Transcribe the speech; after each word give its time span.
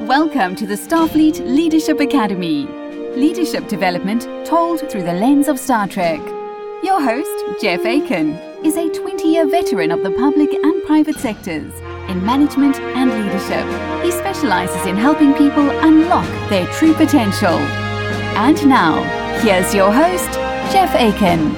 Welcome 0.00 0.54
to 0.56 0.66
the 0.66 0.74
Starfleet 0.74 1.40
Leadership 1.40 2.00
Academy. 2.00 2.66
Leadership 3.16 3.66
development 3.66 4.22
told 4.46 4.80
through 4.90 5.04
the 5.04 5.14
lens 5.14 5.48
of 5.48 5.58
Star 5.58 5.88
Trek. 5.88 6.20
Your 6.84 7.00
host, 7.00 7.62
Jeff 7.62 7.80
Akin, 7.80 8.32
is 8.62 8.76
a 8.76 8.90
20 8.90 9.26
year 9.26 9.46
veteran 9.46 9.90
of 9.90 10.02
the 10.02 10.10
public 10.10 10.52
and 10.52 10.84
private 10.84 11.16
sectors 11.16 11.72
in 12.10 12.24
management 12.24 12.78
and 12.78 13.10
leadership. 13.10 14.04
He 14.04 14.12
specializes 14.12 14.84
in 14.86 14.96
helping 14.96 15.32
people 15.32 15.70
unlock 15.70 16.28
their 16.50 16.66
true 16.74 16.92
potential. 16.92 17.58
And 18.36 18.68
now, 18.68 19.02
here's 19.40 19.74
your 19.74 19.90
host, 19.90 20.30
Jeff 20.72 20.94
Akin. 20.94 21.54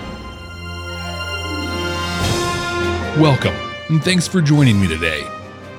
Welcome, 3.21 3.57
and 3.89 4.03
thanks 4.03 4.29
for 4.29 4.41
joining 4.41 4.81
me 4.81 4.87
today. 4.87 5.27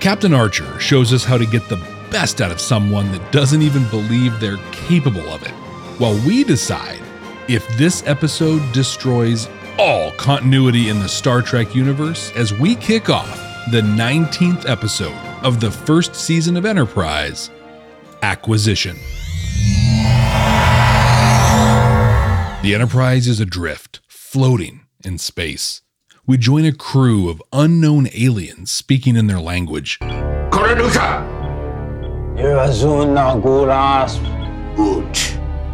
Captain 0.01 0.33
Archer 0.33 0.77
shows 0.79 1.13
us 1.13 1.23
how 1.23 1.37
to 1.37 1.45
get 1.45 1.67
the 1.69 1.77
best 2.11 2.41
out 2.41 2.51
of 2.51 2.59
someone 2.59 3.11
that 3.11 3.31
doesn't 3.31 3.61
even 3.61 3.87
believe 3.89 4.39
they're 4.39 4.57
capable 4.71 5.27
of 5.29 5.43
it, 5.43 5.51
while 5.99 6.15
we 6.25 6.43
decide 6.43 7.01
if 7.47 7.67
this 7.77 8.03
episode 8.05 8.61
destroys 8.73 9.47
all 9.77 10.11
continuity 10.13 10.89
in 10.89 10.99
the 10.99 11.09
Star 11.09 11.41
Trek 11.41 11.73
universe 11.73 12.31
as 12.35 12.53
we 12.53 12.75
kick 12.75 13.09
off 13.09 13.37
the 13.71 13.81
19th 13.81 14.67
episode 14.67 15.15
of 15.43 15.59
the 15.59 15.71
first 15.71 16.15
season 16.15 16.57
of 16.57 16.65
Enterprise 16.65 17.49
Acquisition. 18.21 18.97
The 22.61 22.73
Enterprise 22.73 23.27
is 23.27 23.39
adrift, 23.39 24.01
floating 24.07 24.81
in 25.05 25.17
space. 25.17 25.81
We 26.27 26.37
join 26.37 26.65
a 26.65 26.73
crew 26.73 27.29
of 27.29 27.41
unknown 27.53 28.09
aliens 28.13 28.69
speaking 28.69 29.15
in 29.15 29.27
their 29.27 29.39
language. 29.39 29.97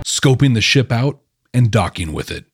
Scoping 0.03 0.55
the 0.55 0.61
ship 0.61 0.91
out 0.91 1.21
and 1.53 1.69
docking 1.69 2.11
with 2.11 2.31
it. 2.31 2.45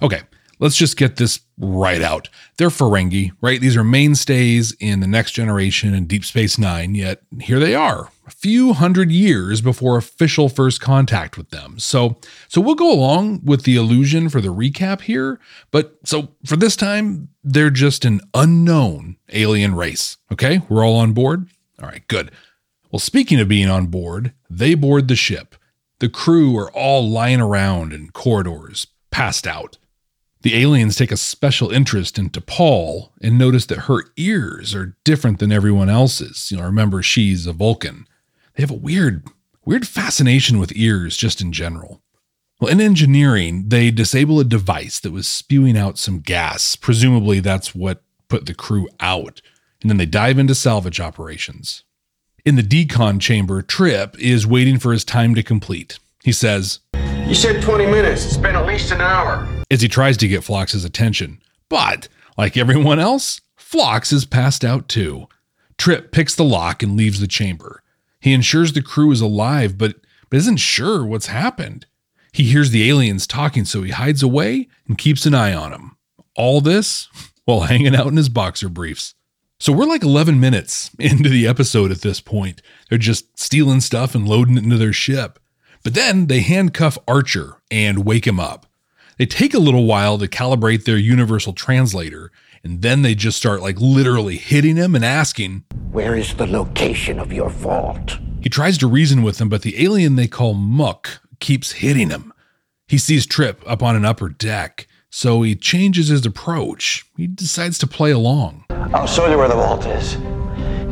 Okay, 0.00 0.22
let's 0.58 0.74
just 0.74 0.96
get 0.96 1.16
this 1.16 1.40
right 1.58 2.00
out. 2.00 2.30
They're 2.56 2.70
Ferengi, 2.70 3.32
right? 3.42 3.60
These 3.60 3.76
are 3.76 3.84
mainstays 3.84 4.72
in 4.80 5.00
the 5.00 5.06
next 5.06 5.32
generation 5.32 5.92
and 5.92 6.08
Deep 6.08 6.24
Space 6.24 6.56
Nine, 6.56 6.94
yet 6.94 7.20
here 7.42 7.60
they 7.60 7.74
are, 7.74 8.08
a 8.26 8.30
few 8.30 8.72
hundred 8.72 9.10
years 9.10 9.60
before 9.60 9.98
official 9.98 10.48
first 10.48 10.80
contact 10.80 11.36
with 11.36 11.50
them. 11.50 11.78
So 11.78 12.16
so 12.48 12.62
we'll 12.62 12.74
go 12.74 12.90
along 12.90 13.42
with 13.44 13.64
the 13.64 13.76
illusion 13.76 14.30
for 14.30 14.40
the 14.40 14.48
recap 14.48 15.02
here, 15.02 15.38
but 15.70 15.98
so 16.04 16.30
for 16.46 16.56
this 16.56 16.74
time, 16.74 17.28
they're 17.44 17.68
just 17.68 18.06
an 18.06 18.22
unknown 18.32 19.18
alien 19.28 19.74
race. 19.74 20.16
Okay? 20.32 20.62
We're 20.70 20.86
all 20.86 20.96
on 20.96 21.12
board? 21.12 21.50
All 21.82 21.88
right, 21.88 22.08
good. 22.08 22.32
Well, 22.90 23.00
speaking 23.00 23.38
of 23.38 23.48
being 23.48 23.68
on 23.68 23.86
board, 23.86 24.32
they 24.48 24.74
board 24.74 25.08
the 25.08 25.16
ship. 25.16 25.56
The 25.98 26.08
crew 26.08 26.56
are 26.56 26.70
all 26.72 27.08
lying 27.08 27.40
around 27.40 27.92
in 27.92 28.10
corridors, 28.10 28.86
passed 29.10 29.46
out. 29.46 29.78
The 30.42 30.54
aliens 30.54 30.96
take 30.96 31.10
a 31.10 31.16
special 31.16 31.70
interest 31.70 32.18
in 32.18 32.30
T'Pol 32.30 33.10
and 33.20 33.36
notice 33.36 33.66
that 33.66 33.80
her 33.80 34.04
ears 34.16 34.74
are 34.74 34.96
different 35.04 35.40
than 35.40 35.50
everyone 35.50 35.88
else's. 35.90 36.50
You 36.50 36.58
know, 36.58 36.64
remember 36.64 37.02
she's 37.02 37.46
a 37.46 37.52
Vulcan. 37.52 38.06
They 38.54 38.62
have 38.62 38.70
a 38.70 38.74
weird, 38.74 39.26
weird 39.64 39.86
fascination 39.86 40.58
with 40.58 40.72
ears 40.76 41.16
just 41.16 41.40
in 41.40 41.52
general. 41.52 42.02
Well, 42.60 42.70
in 42.72 42.80
engineering, 42.80 43.68
they 43.68 43.90
disable 43.90 44.40
a 44.40 44.44
device 44.44 45.00
that 45.00 45.12
was 45.12 45.28
spewing 45.28 45.76
out 45.76 45.98
some 45.98 46.20
gas. 46.20 46.76
Presumably, 46.76 47.40
that's 47.40 47.74
what 47.74 48.02
put 48.28 48.46
the 48.46 48.54
crew 48.54 48.88
out. 49.00 49.42
And 49.80 49.90
then 49.90 49.96
they 49.96 50.06
dive 50.06 50.38
into 50.38 50.54
salvage 50.54 51.00
operations. 51.00 51.84
In 52.44 52.54
the 52.56 52.62
decon 52.62 53.20
chamber, 53.20 53.62
Trip 53.62 54.16
is 54.18 54.46
waiting 54.46 54.78
for 54.78 54.92
his 54.92 55.04
time 55.04 55.34
to 55.34 55.42
complete. 55.42 55.98
He 56.22 56.32
says, 56.32 56.80
You 57.26 57.34
said 57.34 57.62
20 57.62 57.86
minutes. 57.86 58.24
It's 58.24 58.36
been 58.36 58.56
at 58.56 58.66
least 58.66 58.92
an 58.92 59.00
hour. 59.00 59.46
as 59.70 59.82
he 59.82 59.88
tries 59.88 60.16
to 60.18 60.28
get 60.28 60.44
Phlox's 60.44 60.84
attention. 60.84 61.40
But, 61.68 62.08
like 62.36 62.56
everyone 62.56 62.98
else, 62.98 63.40
Phlox 63.56 64.12
is 64.12 64.24
passed 64.24 64.64
out 64.64 64.88
too. 64.88 65.28
Trip 65.76 66.10
picks 66.12 66.34
the 66.34 66.44
lock 66.44 66.82
and 66.82 66.96
leaves 66.96 67.20
the 67.20 67.26
chamber. 67.26 67.82
He 68.20 68.32
ensures 68.32 68.72
the 68.72 68.82
crew 68.82 69.10
is 69.12 69.20
alive, 69.20 69.76
but, 69.78 69.96
but 70.30 70.38
isn't 70.38 70.56
sure 70.56 71.04
what's 71.04 71.26
happened. 71.26 71.86
He 72.32 72.44
hears 72.44 72.70
the 72.70 72.88
aliens 72.88 73.26
talking, 73.26 73.64
so 73.64 73.82
he 73.82 73.90
hides 73.90 74.22
away 74.22 74.68
and 74.86 74.96
keeps 74.98 75.26
an 75.26 75.34
eye 75.34 75.54
on 75.54 75.70
them. 75.72 75.96
All 76.34 76.60
this 76.60 77.08
while 77.44 77.60
hanging 77.60 77.94
out 77.96 78.06
in 78.08 78.16
his 78.16 78.28
boxer 78.28 78.68
briefs. 78.68 79.14
So 79.60 79.72
we're 79.72 79.86
like 79.86 80.04
11 80.04 80.38
minutes 80.38 80.90
into 80.98 81.28
the 81.28 81.46
episode 81.46 81.90
at 81.90 82.02
this 82.02 82.20
point. 82.20 82.62
They're 82.88 82.98
just 82.98 83.38
stealing 83.38 83.80
stuff 83.80 84.14
and 84.14 84.28
loading 84.28 84.56
it 84.56 84.64
into 84.64 84.76
their 84.78 84.92
ship. 84.92 85.38
But 85.82 85.94
then 85.94 86.26
they 86.26 86.40
handcuff 86.40 86.98
Archer 87.06 87.60
and 87.70 88.04
wake 88.04 88.26
him 88.26 88.38
up. 88.40 88.66
They 89.18 89.26
take 89.26 89.54
a 89.54 89.58
little 89.58 89.84
while 89.84 90.16
to 90.18 90.28
calibrate 90.28 90.84
their 90.84 90.96
universal 90.96 91.52
translator, 91.52 92.30
and 92.62 92.82
then 92.82 93.02
they 93.02 93.16
just 93.16 93.36
start 93.36 93.62
like 93.62 93.80
literally 93.80 94.36
hitting 94.36 94.76
him 94.76 94.94
and 94.94 95.04
asking. 95.04 95.64
Where 95.90 96.14
is 96.14 96.34
the 96.34 96.46
location 96.46 97.18
of 97.18 97.32
your 97.32 97.50
vault? 97.50 98.18
He 98.40 98.48
tries 98.48 98.78
to 98.78 98.86
reason 98.86 99.22
with 99.24 99.38
them, 99.38 99.48
but 99.48 99.62
the 99.62 99.82
alien 99.82 100.14
they 100.14 100.28
call 100.28 100.54
Muk 100.54 101.20
keeps 101.40 101.72
hitting 101.72 102.10
him. 102.10 102.32
He 102.86 102.96
sees 102.96 103.26
Trip 103.26 103.62
up 103.66 103.82
on 103.82 103.96
an 103.96 104.04
upper 104.04 104.28
deck, 104.28 104.86
so 105.18 105.42
he 105.42 105.56
changes 105.56 106.06
his 106.06 106.24
approach. 106.24 107.04
He 107.16 107.26
decides 107.26 107.76
to 107.78 107.88
play 107.88 108.12
along. 108.12 108.64
I'll 108.70 109.08
show 109.08 109.28
you 109.28 109.36
where 109.36 109.48
the 109.48 109.54
vault 109.56 109.84
is. 109.84 110.16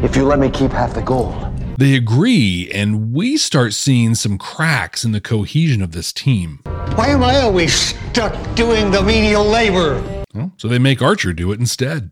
If 0.03 0.17
you 0.17 0.25
let 0.25 0.41
me 0.41 0.51
keep 0.51 0.73
half 0.73 0.95
the 0.95 1.01
gold. 1.01 1.33
They 1.79 1.95
agree, 1.95 2.69
and 2.75 3.13
we 3.13 3.37
start 3.37 3.73
seeing 3.73 4.17
some 4.17 4.37
cracks 4.37 5.05
in 5.05 5.13
the 5.13 5.21
cohesion 5.21 5.81
of 5.81 5.93
this 5.93 6.13
team. 6.13 6.59
Why 6.97 7.07
am 7.07 7.23
I 7.23 7.39
always 7.39 7.73
stuck 7.73 8.35
doing 8.57 8.91
the 8.91 9.01
menial 9.01 9.45
labor? 9.45 10.03
Well, 10.35 10.51
so 10.57 10.67
they 10.67 10.81
make 10.81 11.01
Archer 11.01 11.33
do 11.33 11.53
it 11.53 11.61
instead. 11.61 12.11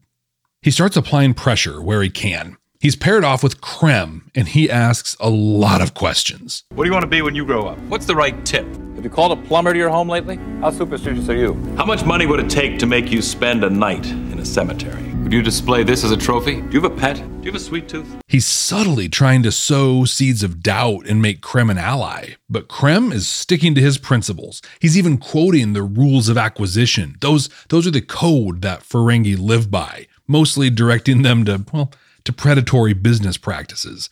He 0.63 0.71
starts 0.71 0.97
applying 0.97 1.35
pressure 1.35 1.83
where 1.83 2.01
he 2.01 2.11
can. 2.11 2.57
He's 2.79 2.95
paired 2.95 3.25
off 3.25 3.43
with 3.43 3.61
Krem, 3.61 4.31
and 4.37 4.47
he 4.47 4.71
asks 4.71 5.17
a 5.19 5.31
lot 5.31 5.83
of 5.83 5.95
questions. 5.95 6.63
What 6.75 6.85
do 6.85 6.89
you 6.89 6.93
want 6.93 7.03
to 7.03 7.11
be 7.11 7.23
when 7.23 7.35
you 7.35 7.45
grow 7.45 7.67
up? 7.67 7.79
What's 7.89 8.07
the 8.07 8.15
right 8.15 8.47
tip? 8.47 8.67
Have 9.05 9.13
you 9.13 9.17
called 9.17 9.39
a 9.39 9.43
plumber 9.49 9.75
to 9.75 9.79
your 9.79 9.91
home 9.91 10.09
lately? 10.09 10.37
How 10.63 10.71
superstitious 10.71 11.29
are 11.29 11.37
you? 11.37 11.53
How 11.77 11.85
much 11.85 12.07
money 12.07 12.25
would 12.25 12.41
it 12.41 12.49
take 12.49 12.79
to 12.79 12.87
make 12.87 13.13
you 13.13 13.21
spend 13.21 13.63
a 13.63 13.69
night 13.69 14.07
in 14.07 14.39
a 14.39 14.47
cemetery? 14.47 15.13
Would 15.17 15.31
you 15.31 15.43
display 15.43 15.83
this 15.83 16.05
as 16.05 16.11
a 16.11 16.17
trophy? 16.17 16.63
Do 16.63 16.71
you 16.71 16.81
have 16.81 16.91
a 16.91 16.97
pet? 16.97 17.17
Do 17.17 17.23
you 17.43 17.53
have 17.53 17.61
a 17.61 17.63
sweet 17.63 17.87
tooth? 17.87 18.17
He's 18.29 18.47
subtly 18.47 19.11
trying 19.11 19.43
to 19.43 19.53
sow 19.53 20.07
seeds 20.07 20.43
of 20.43 20.63
doubt 20.63 21.07
and 21.07 21.21
make 21.21 21.43
Krem 21.43 21.71
an 21.71 21.77
ally, 21.77 22.37
but 22.49 22.69
Krem 22.69 23.13
is 23.13 23.29
sticking 23.29 23.75
to 23.75 23.83
his 23.83 23.99
principles. 23.99 24.63
He's 24.81 24.97
even 24.97 25.19
quoting 25.19 25.75
the 25.75 25.83
rules 25.83 26.31
of 26.31 26.39
acquisition. 26.39 27.17
Those, 27.21 27.51
those 27.69 27.87
are 27.87 27.91
the 27.91 28.01
code 28.01 28.63
that 28.63 28.85
Ferengi 28.85 29.39
live 29.39 29.71
by, 29.71 30.07
mostly 30.27 30.71
directing 30.71 31.21
them 31.21 31.45
to, 31.45 31.63
well, 31.75 31.93
to 32.25 32.33
predatory 32.33 32.95
business 32.95 33.37
practices. 33.37 34.09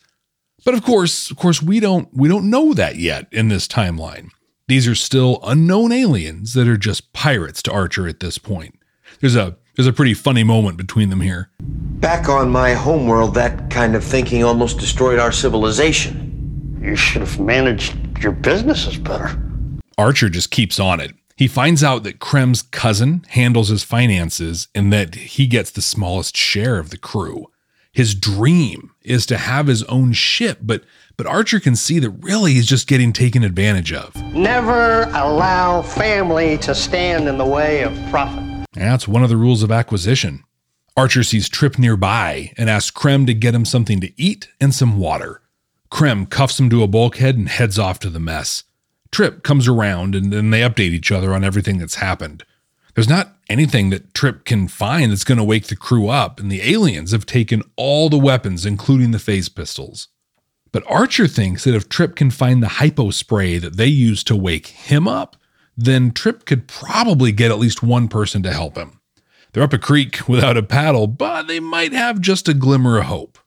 But 0.63 0.75
of 0.75 0.83
course, 0.83 1.31
of 1.31 1.37
course, 1.37 1.63
we 1.63 1.79
don't 1.79 2.07
we 2.13 2.29
don't 2.29 2.49
know 2.49 2.73
that 2.75 2.97
yet 2.97 3.27
in 3.31 3.49
this 3.49 3.67
timeline. 3.67 4.29
These 4.73 4.87
are 4.87 4.95
still 4.95 5.39
unknown 5.43 5.91
aliens 5.91 6.53
that 6.53 6.67
are 6.67 6.77
just 6.77 7.13
pirates 7.13 7.61
to 7.61 7.71
Archer 7.71 8.07
at 8.07 8.21
this 8.21 8.39
point. 8.39 8.79
There's 9.19 9.35
a 9.35 9.55
there's 9.75 9.85
a 9.85 9.93
pretty 9.93 10.15
funny 10.15 10.43
moment 10.43 10.77
between 10.77 11.11
them 11.11 11.21
here. 11.21 11.51
Back 11.61 12.27
on 12.27 12.49
my 12.49 12.73
homeworld, 12.73 13.35
that 13.35 13.69
kind 13.69 13.93
of 13.93 14.03
thinking 14.03 14.43
almost 14.43 14.79
destroyed 14.79 15.19
our 15.19 15.31
civilization. 15.31 16.79
You 16.81 16.95
should 16.95 17.21
have 17.21 17.39
managed 17.39 17.95
your 18.23 18.31
businesses 18.31 18.97
better. 18.97 19.39
Archer 19.95 20.27
just 20.27 20.49
keeps 20.49 20.79
on 20.79 20.99
it. 20.99 21.13
He 21.35 21.47
finds 21.47 21.83
out 21.83 22.01
that 22.01 22.17
Krem's 22.17 22.63
cousin 22.63 23.23
handles 23.27 23.69
his 23.69 23.83
finances 23.83 24.69
and 24.73 24.91
that 24.91 25.13
he 25.13 25.45
gets 25.45 25.69
the 25.69 25.83
smallest 25.83 26.35
share 26.35 26.79
of 26.79 26.89
the 26.89 26.97
crew. 26.97 27.45
His 27.91 28.15
dream 28.15 28.89
is 29.03 29.27
to 29.27 29.37
have 29.37 29.67
his 29.67 29.83
own 29.83 30.13
ship, 30.13 30.57
but 30.63 30.83
but 31.17 31.27
Archer 31.27 31.59
can 31.59 31.75
see 31.75 31.99
that 31.99 32.09
really 32.09 32.53
he's 32.53 32.65
just 32.65 32.87
getting 32.87 33.13
taken 33.13 33.43
advantage 33.43 33.93
of. 33.93 34.15
Never 34.33 35.03
allow 35.13 35.81
family 35.81 36.57
to 36.59 36.73
stand 36.73 37.27
in 37.27 37.37
the 37.37 37.45
way 37.45 37.83
of 37.83 37.93
profit. 38.09 38.39
And 38.39 38.67
that's 38.75 39.07
one 39.07 39.23
of 39.23 39.29
the 39.29 39.37
rules 39.37 39.63
of 39.63 39.71
acquisition. 39.71 40.43
Archer 40.95 41.23
sees 41.23 41.49
Trip 41.49 41.79
nearby 41.79 42.51
and 42.57 42.69
asks 42.69 42.91
Krem 42.91 43.25
to 43.27 43.33
get 43.33 43.55
him 43.55 43.65
something 43.65 43.99
to 44.01 44.11
eat 44.21 44.49
and 44.59 44.73
some 44.73 44.97
water. 44.97 45.41
Krem 45.91 46.29
cuffs 46.29 46.59
him 46.59 46.69
to 46.69 46.83
a 46.83 46.87
bulkhead 46.87 47.35
and 47.37 47.49
heads 47.49 47.77
off 47.77 47.99
to 47.99 48.09
the 48.09 48.19
mess. 48.19 48.63
Trip 49.11 49.43
comes 49.43 49.67
around 49.67 50.15
and 50.15 50.33
then 50.33 50.49
they 50.49 50.61
update 50.61 50.91
each 50.91 51.11
other 51.11 51.33
on 51.33 51.43
everything 51.43 51.77
that's 51.77 51.95
happened. 51.95 52.43
There's 52.95 53.09
not 53.09 53.35
anything 53.49 53.89
that 53.89 54.13
Trip 54.13 54.45
can 54.45 54.67
find 54.67 55.11
that's 55.11 55.23
going 55.23 55.37
to 55.37 55.43
wake 55.43 55.67
the 55.67 55.75
crew 55.75 56.09
up, 56.09 56.39
and 56.39 56.51
the 56.51 56.61
aliens 56.61 57.11
have 57.11 57.25
taken 57.25 57.63
all 57.75 58.09
the 58.09 58.19
weapons, 58.19 58.65
including 58.65 59.11
the 59.11 59.19
phase 59.19 59.49
pistols. 59.49 60.09
But 60.73 60.83
Archer 60.87 61.27
thinks 61.27 61.63
that 61.63 61.75
if 61.75 61.87
Trip 61.87 62.15
can 62.17 62.31
find 62.31 62.61
the 62.61 62.67
hypo 62.67 63.11
spray 63.11 63.59
that 63.59 63.77
they 63.77 63.87
use 63.87 64.23
to 64.25 64.35
wake 64.35 64.67
him 64.67 65.07
up, 65.07 65.37
then 65.77 66.11
Trip 66.11 66.45
could 66.45 66.67
probably 66.67 67.31
get 67.31 67.51
at 67.51 67.59
least 67.59 67.83
one 67.83 68.07
person 68.07 68.43
to 68.43 68.51
help 68.51 68.75
him. 68.75 68.99
They're 69.53 69.63
up 69.63 69.71
a 69.71 69.77
creek 69.77 70.21
without 70.27 70.57
a 70.57 70.63
paddle, 70.63 71.07
but 71.07 71.43
they 71.43 71.59
might 71.59 71.93
have 71.93 72.19
just 72.19 72.49
a 72.49 72.53
glimmer 72.53 72.97
of 72.97 73.05
hope. 73.05 73.37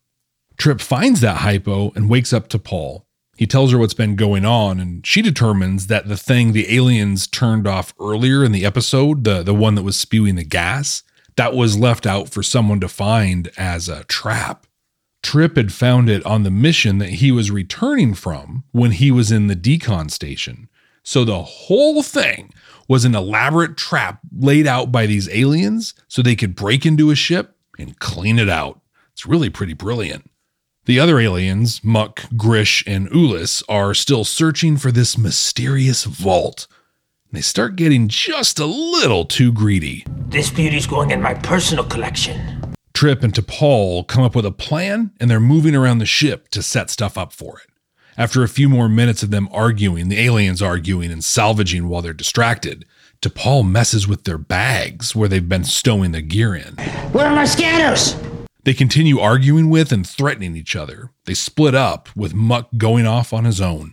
Trip 0.57 0.81
finds 0.81 1.21
that 1.21 1.39
hypo 1.39 1.91
and 1.95 2.09
wakes 2.09 2.33
up 2.33 2.49
T'Pol. 2.49 3.03
He 3.37 3.47
tells 3.47 3.73
her 3.73 3.79
what's 3.79 3.93
been 3.93 4.17
going 4.17 4.47
on, 4.47 4.81
and 4.81 5.07
she 5.07 5.21
determines 5.21 5.89
that 5.89 6.09
the 6.09 6.17
thing 6.17 6.53
the 6.53 6.75
aliens 6.75 7.27
turned 7.27 7.67
off 7.67 7.93
earlier 8.01 8.43
in 8.43 8.53
the 8.53 8.65
episode, 8.65 9.25
the, 9.25 9.43
the 9.43 9.53
one 9.53 9.75
that 9.75 9.83
was 9.83 9.99
spewing 9.99 10.37
the 10.37 10.45
gas, 10.45 11.03
that 11.35 11.55
was 11.55 11.77
left 11.77 12.07
out 12.07 12.31
for 12.31 12.43
someone 12.43 12.81
to 12.81 12.89
find 12.89 13.51
as 13.59 13.91
a 13.91 14.05
trap. 14.05 14.66
Trip 15.27 15.57
had 15.57 15.73
found 15.73 16.09
it 16.09 16.25
on 16.25 16.45
the 16.45 16.53
mission 16.53 16.99
that 16.99 17.15
he 17.15 17.33
was 17.33 17.51
returning 17.51 18.15
from 18.15 18.63
when 18.71 18.93
he 18.93 19.11
was 19.11 19.33
in 19.33 19.49
the 19.49 19.57
decon 19.57 20.09
station. 20.09 20.69
So 21.03 21.25
the 21.25 21.43
whole 21.43 22.05
thing 22.05 22.55
was 22.87 23.05
an 23.05 23.17
elaborate 23.17 23.77
trap 23.77 24.21
laid 24.39 24.69
out 24.69 24.93
by 24.93 25.05
these 25.05 25.29
aliens 25.31 25.95
so 26.07 26.23
they 26.23 26.37
could 26.37 26.55
break 26.55 26.87
into 26.87 27.11
a 27.11 27.17
ship 27.17 27.57
and 27.77 27.99
clean 27.99 28.39
it 28.39 28.49
out. 28.49 28.81
It's 29.15 29.27
really 29.27 29.51
pretty 29.51 29.73
brilliant. 29.73 30.31
The 30.85 31.01
other 31.01 31.19
aliens, 31.19 31.83
Muk, 31.83 32.23
Grish, 32.37 32.85
and 32.87 33.11
Ulis, 33.11 33.65
are 33.69 33.95
still 33.95 34.23
searching 34.23 34.77
for 34.77 34.93
this 34.93 35.19
mysterious 35.19 36.05
vault. 36.05 36.69
They 37.33 37.41
start 37.41 37.75
getting 37.75 38.07
just 38.07 38.61
a 38.61 38.67
little 38.67 39.25
too 39.25 39.51
greedy. 39.51 40.07
This 40.29 40.51
beauty's 40.51 40.87
going 40.87 41.11
in 41.11 41.21
my 41.21 41.35
personal 41.35 41.85
collection. 41.85 42.56
Trip 42.97 43.23
and 43.23 43.35
T'Pol 43.35 44.07
come 44.07 44.25
up 44.25 44.35
with 44.35 44.47
a 44.47 44.51
plan 44.51 45.11
and 45.21 45.31
they're 45.31 45.39
moving 45.39 45.77
around 45.77 45.99
the 45.99 46.07
ship 46.07 46.49
to 46.49 46.63
set 46.63 46.89
stuff 46.89 47.19
up 47.19 47.31
for 47.31 47.59
it. 47.59 47.67
After 48.17 48.43
a 48.43 48.49
few 48.49 48.71
more 48.71 48.89
minutes 48.89 49.23
of 49.23 49.31
them 49.31 49.51
arguing, 49.53 50.09
the 50.09 50.19
aliens 50.19 50.63
arguing 50.63 51.13
and 51.13 51.23
salvaging 51.23 51.89
while 51.89 52.01
they're 52.01 52.15
distracted, 52.15 52.87
T'Pol 53.21 53.69
messes 53.69 54.09
with 54.09 54.25
their 54.25 54.39
bags 54.39 55.15
where 55.15 55.29
they've 55.29 55.47
been 55.47 55.65
stowing 55.65 56.13
the 56.13 56.23
gear 56.23 56.55
in. 56.55 56.73
Where 57.13 57.27
are 57.27 57.35
my 57.35 57.45
scanners? 57.45 58.17
They 58.65 58.73
continue 58.73 59.19
arguing 59.19 59.69
with 59.69 59.93
and 59.93 60.09
threatening 60.09 60.57
each 60.57 60.75
other. 60.75 61.11
They 61.27 61.35
split 61.35 61.75
up, 61.75 62.09
with 62.17 62.33
Muk 62.33 62.71
going 62.79 63.07
off 63.07 63.35
on 63.35 63.45
his 63.45 63.61
own. 63.61 63.93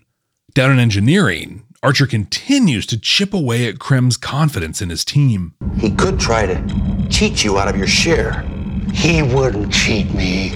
Down 0.53 0.71
in 0.71 0.79
engineering, 0.79 1.65
Archer 1.83 2.07
continues 2.07 2.85
to 2.85 2.97
chip 2.97 3.33
away 3.33 3.67
at 3.67 3.79
Krem's 3.79 4.15
confidence 4.15 4.81
in 4.81 4.89
his 4.89 5.03
team. 5.03 5.55
He 5.77 5.91
could 5.91 6.21
try 6.21 6.45
to 6.45 7.07
cheat 7.09 7.44
you 7.44 7.57
out 7.57 7.67
of 7.67 7.75
your 7.75 7.88
share. 7.88 8.45
He 8.93 9.21
wouldn't 9.21 9.73
cheat 9.73 10.13
me. 10.13 10.51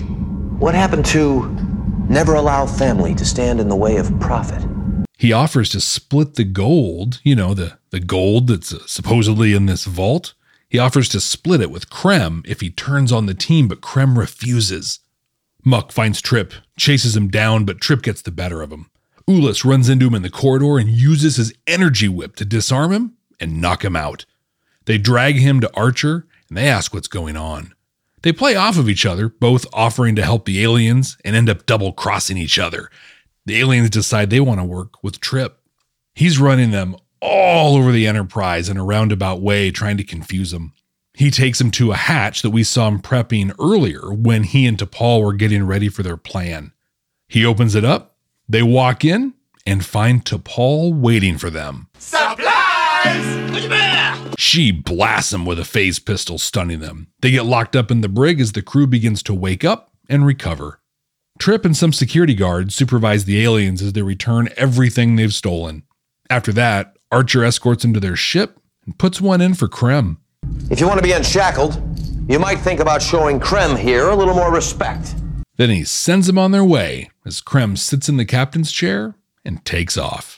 What 0.59 0.75
happened 0.75 1.05
to 1.07 1.49
never 2.07 2.35
allow 2.35 2.65
family 2.65 3.13
to 3.15 3.25
stand 3.25 3.59
in 3.59 3.67
the 3.67 3.75
way 3.75 3.97
of 3.97 4.17
profit? 4.19 4.63
He 5.17 5.33
offers 5.33 5.69
to 5.71 5.81
split 5.81 6.35
the 6.35 6.43
gold, 6.43 7.19
you 7.23 7.35
know, 7.35 7.53
the, 7.53 7.77
the 7.89 7.99
gold 7.99 8.47
that's 8.47 8.73
uh, 8.73 8.79
supposedly 8.85 9.53
in 9.53 9.65
this 9.65 9.85
vault. 9.85 10.33
He 10.69 10.77
offers 10.77 11.09
to 11.09 11.19
split 11.19 11.59
it 11.59 11.71
with 11.71 11.89
Krem 11.89 12.45
if 12.47 12.61
he 12.61 12.69
turns 12.69 13.11
on 13.11 13.25
the 13.25 13.33
team, 13.33 13.67
but 13.67 13.81
Krem 13.81 14.15
refuses. 14.15 14.99
Muk 15.65 15.91
finds 15.91 16.21
Trip, 16.21 16.53
chases 16.77 17.17
him 17.17 17.29
down, 17.29 17.65
but 17.65 17.81
Trip 17.81 18.01
gets 18.01 18.21
the 18.21 18.31
better 18.31 18.61
of 18.61 18.71
him. 18.71 18.89
Ulis 19.27 19.65
runs 19.65 19.89
into 19.89 20.07
him 20.07 20.15
in 20.15 20.21
the 20.21 20.29
corridor 20.29 20.77
and 20.77 20.89
uses 20.89 21.35
his 21.35 21.53
energy 21.65 22.07
whip 22.07 22.35
to 22.37 22.45
disarm 22.45 22.93
him 22.93 23.17
and 23.39 23.59
knock 23.59 23.83
him 23.83 23.95
out. 23.95 24.25
They 24.85 24.97
drag 24.97 25.37
him 25.37 25.59
to 25.61 25.75
Archer 25.75 26.27
and 26.47 26.57
they 26.57 26.67
ask 26.67 26.93
what's 26.93 27.09
going 27.09 27.35
on. 27.35 27.73
They 28.23 28.33
play 28.33 28.55
off 28.55 28.77
of 28.77 28.89
each 28.89 29.05
other, 29.05 29.29
both 29.29 29.65
offering 29.73 30.15
to 30.15 30.23
help 30.23 30.45
the 30.45 30.63
aliens 30.63 31.17
and 31.23 31.35
end 31.35 31.49
up 31.49 31.65
double 31.65 31.93
crossing 31.93 32.37
each 32.37 32.57
other. 32.57 32.89
The 33.45 33.59
aliens 33.59 33.89
decide 33.89 34.29
they 34.29 34.39
want 34.39 34.59
to 34.59 34.65
work 34.65 35.03
with 35.03 35.19
Trip. 35.19 35.59
He's 36.15 36.39
running 36.39 36.71
them 36.71 36.95
all 37.21 37.77
over 37.77 37.91
the 37.91 38.07
Enterprise 38.07 38.69
in 38.69 38.77
a 38.77 38.83
roundabout 38.83 39.41
way, 39.41 39.71
trying 39.71 39.97
to 39.97 40.03
confuse 40.03 40.51
them. 40.51 40.73
He 41.13 41.31
takes 41.31 41.57
them 41.57 41.71
to 41.71 41.91
a 41.91 41.95
hatch 41.95 42.41
that 42.41 42.51
we 42.51 42.63
saw 42.63 42.87
him 42.87 43.01
prepping 43.01 43.55
earlier 43.59 44.13
when 44.13 44.43
he 44.43 44.67
and 44.67 44.77
T'Pol 44.77 45.23
were 45.23 45.33
getting 45.33 45.65
ready 45.65 45.89
for 45.89 46.03
their 46.03 46.17
plan. 46.17 46.73
He 47.27 47.45
opens 47.45 47.73
it 47.73 47.83
up, 47.83 48.17
they 48.47 48.61
walk 48.61 49.03
in, 49.03 49.33
and 49.65 49.83
find 49.83 50.23
T'Pol 50.23 50.99
waiting 50.99 51.37
for 51.37 51.49
them. 51.49 51.87
Supplies! 51.97 53.86
She 54.39 54.71
blasts 54.71 55.33
him 55.33 55.45
with 55.45 55.57
a 55.57 55.65
phase 55.65 55.97
pistol, 55.97 56.37
stunning 56.37 56.79
them. 56.79 57.07
They 57.21 57.31
get 57.31 57.45
locked 57.45 57.75
up 57.75 57.89
in 57.89 58.01
the 58.01 58.07
brig 58.07 58.39
as 58.39 58.51
the 58.51 58.61
crew 58.61 58.85
begins 58.85 59.23
to 59.23 59.33
wake 59.33 59.65
up 59.65 59.89
and 60.07 60.27
recover. 60.27 60.79
Trip 61.39 61.65
and 61.65 61.75
some 61.75 61.91
security 61.91 62.35
guards 62.35 62.75
supervise 62.75 63.25
the 63.25 63.43
aliens 63.43 63.81
as 63.81 63.93
they 63.93 64.03
return 64.03 64.49
everything 64.55 65.15
they've 65.15 65.33
stolen. 65.33 65.81
After 66.29 66.53
that, 66.53 66.97
Archer 67.11 67.43
escorts 67.43 67.81
them 67.81 67.95
to 67.95 67.99
their 67.99 68.15
ship 68.15 68.59
and 68.85 68.95
puts 68.99 69.19
one 69.19 69.41
in 69.41 69.55
for 69.55 69.67
Krem. 69.67 70.17
If 70.69 70.79
you 70.79 70.87
want 70.87 70.99
to 70.99 71.03
be 71.03 71.13
unshackled, 71.13 71.81
you 72.29 72.37
might 72.37 72.59
think 72.59 72.79
about 72.79 73.01
showing 73.01 73.39
Krem 73.39 73.75
here 73.75 74.09
a 74.09 74.15
little 74.15 74.35
more 74.35 74.53
respect. 74.53 75.15
Then 75.55 75.71
he 75.71 75.83
sends 75.83 76.27
them 76.27 76.37
on 76.37 76.51
their 76.51 76.63
way 76.63 77.09
as 77.25 77.41
Krem 77.41 77.75
sits 77.75 78.07
in 78.07 78.17
the 78.17 78.25
captain's 78.25 78.71
chair 78.71 79.15
and 79.43 79.65
takes 79.65 79.97
off. 79.97 80.36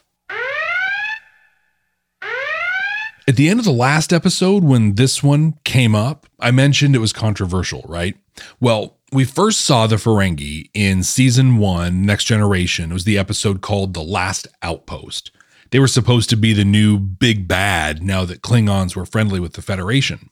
At 3.30 3.36
the 3.36 3.48
end 3.48 3.60
of 3.60 3.66
the 3.66 3.72
last 3.72 4.12
episode, 4.12 4.64
when 4.64 4.96
this 4.96 5.22
one 5.22 5.54
came 5.64 5.94
up, 5.94 6.26
I 6.40 6.50
mentioned 6.50 6.96
it 6.96 6.98
was 6.98 7.14
controversial, 7.14 7.86
right? 7.88 8.18
Well, 8.60 8.98
we 9.14 9.24
first 9.24 9.62
saw 9.62 9.86
the 9.86 9.98
Ferengi 9.98 10.72
in 10.74 11.04
season 11.04 11.58
one, 11.58 12.02
Next 12.02 12.24
Generation. 12.24 12.90
It 12.90 12.94
was 12.96 13.04
the 13.04 13.20
episode 13.20 13.62
called 13.62 13.94
The 13.94 14.02
Last 14.02 14.48
Outpost. 14.64 15.30
They 15.70 15.78
were 15.78 15.88
supposed 15.88 16.32
to 16.32 16.36
be 16.38 16.54
the 16.54 16.66
new 16.66 16.98
big 16.98 17.48
bad 17.48 18.02
now 18.02 18.26
that 18.26 18.42
Klingons 18.42 18.96
were 18.96 19.06
friendly 19.06 19.40
with 19.40 19.54
the 19.54 19.62
Federation. 19.62 20.32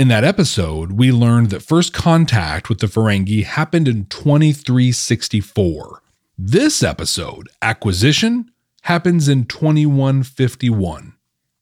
In 0.00 0.08
that 0.08 0.24
episode, 0.24 0.94
we 0.94 1.12
learned 1.12 1.50
that 1.50 1.62
first 1.62 1.92
contact 1.92 2.68
with 2.68 2.80
the 2.80 2.88
Ferengi 2.88 3.44
happened 3.44 3.86
in 3.86 4.06
2364. 4.06 6.02
This 6.36 6.82
episode, 6.82 7.48
Acquisition, 7.62 8.50
happens 8.80 9.28
in 9.28 9.44
2151. 9.44 11.12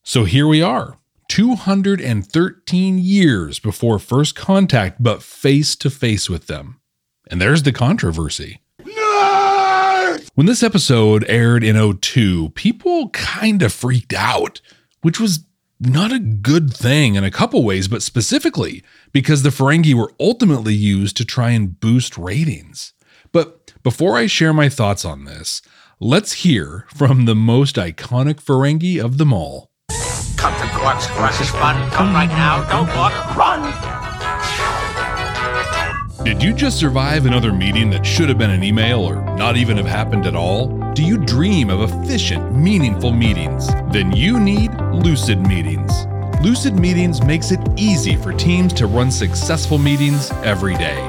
So 0.03 0.25
here 0.25 0.47
we 0.47 0.63
are, 0.63 0.99
213 1.29 2.99
years 2.99 3.59
before 3.59 3.99
first 3.99 4.35
contact, 4.35 5.03
but 5.03 5.23
face 5.23 5.77
to 5.77 5.91
face 5.91 6.31
with 6.31 6.47
them. 6.47 6.81
And 7.31 7.41
there's 7.41 7.63
the 7.63 7.73
controversy. 7.73 8.61
When 10.35 10.47
this 10.47 10.63
episode 10.63 11.25
aired 11.29 11.63
in 11.63 11.99
02, 11.99 12.51
people 12.51 13.11
kind 13.11 13.63
of 13.63 13.73
freaked 13.73 14.15
out, 14.15 14.61
which 15.03 15.21
was 15.21 15.45
not 15.79 16.13
a 16.13 16.19
good 16.19 16.73
thing 16.73 17.15
in 17.15 17.25
a 17.25 17.31
couple 17.31 17.63
ways, 17.63 17.89
but 17.89 18.03
specifically 18.03 18.83
because 19.13 19.43
the 19.43 19.51
Ferengi 19.51 19.95
were 19.95 20.13
ultimately 20.19 20.75
used 20.75 21.17
to 21.19 21.25
try 21.25 21.51
and 21.51 21.79
boost 21.79 22.17
ratings. 22.17 22.93
But 23.33 23.73
before 23.83 24.17
I 24.17 24.27
share 24.27 24.53
my 24.53 24.69
thoughts 24.69 25.05
on 25.05 25.25
this, 25.25 25.63
let's 26.01 26.33
hear 26.33 26.87
from 26.95 27.25
the 27.25 27.35
most 27.35 27.77
iconic 27.77 28.43
Ferengi 28.43 29.03
of 29.03 29.19
them 29.19 29.33
all. 29.33 29.70
Come 30.37 30.55
to 30.55 30.69
Quark's 30.75 31.07
Crush 31.09 31.51
Fun. 31.51 31.91
Come 31.91 32.15
right 32.15 32.29
now. 32.29 32.65
Don't 32.71 32.89
walk. 32.97 33.13
Run! 33.37 33.61
Did 36.25 36.43
you 36.43 36.53
just 36.53 36.79
survive 36.79 37.25
another 37.25 37.53
meeting 37.53 37.91
that 37.91 38.05
should 38.05 38.29
have 38.29 38.37
been 38.37 38.51
an 38.51 38.63
email 38.63 39.01
or 39.01 39.17
not 39.37 39.57
even 39.57 39.77
have 39.79 39.87
happened 39.87 40.27
at 40.27 40.37
all? 40.37 40.69
Do 40.93 41.03
you 41.03 41.17
dream 41.17 41.71
of 41.71 41.81
efficient, 41.81 42.55
meaningful 42.55 43.11
meetings? 43.11 43.69
Then 43.91 44.13
you 44.13 44.39
need 44.39 44.71
Lucid 44.93 45.41
Meetings. 45.47 46.07
Lucid 46.43 46.75
Meetings 46.75 47.23
makes 47.23 47.53
it 47.53 47.61
easy 47.77 48.17
for 48.17 48.33
teams 48.33 48.73
to 48.75 48.87
run 48.87 49.11
successful 49.11 49.79
meetings 49.79 50.31
every 50.45 50.75
day. 50.75 51.01